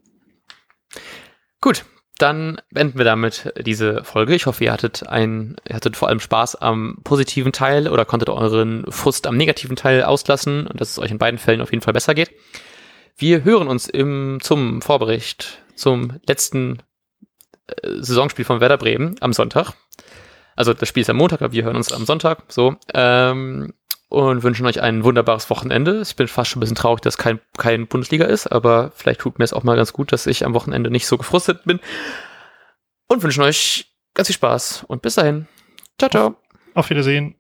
[1.61, 1.85] Gut,
[2.21, 4.35] dann beenden wir damit diese Folge.
[4.35, 8.29] Ich hoffe, ihr hattet ein, ihr hattet vor allem Spaß am positiven Teil oder konntet
[8.29, 11.83] euren Frust am negativen Teil auslassen und dass es euch in beiden Fällen auf jeden
[11.83, 12.31] Fall besser geht.
[13.17, 16.83] Wir hören uns im, zum Vorbericht zum letzten
[17.67, 19.73] äh, Saisonspiel von Werder Bremen am Sonntag.
[20.57, 22.45] Also das Spiel ist am Montag, aber wir hören uns am Sonntag.
[22.49, 22.77] So.
[22.93, 23.73] Ähm,
[24.11, 26.03] und wünschen euch ein wunderbares Wochenende.
[26.03, 29.39] Ich bin fast schon ein bisschen traurig, dass kein, kein Bundesliga ist, aber vielleicht tut
[29.39, 31.81] mir es auch mal ganz gut, dass ich am Wochenende nicht so gefrustet bin.
[33.09, 35.47] Und wünschen euch ganz viel Spaß und bis dahin.
[35.99, 36.37] Ciao, ciao.
[36.75, 37.40] Auf Wiedersehen.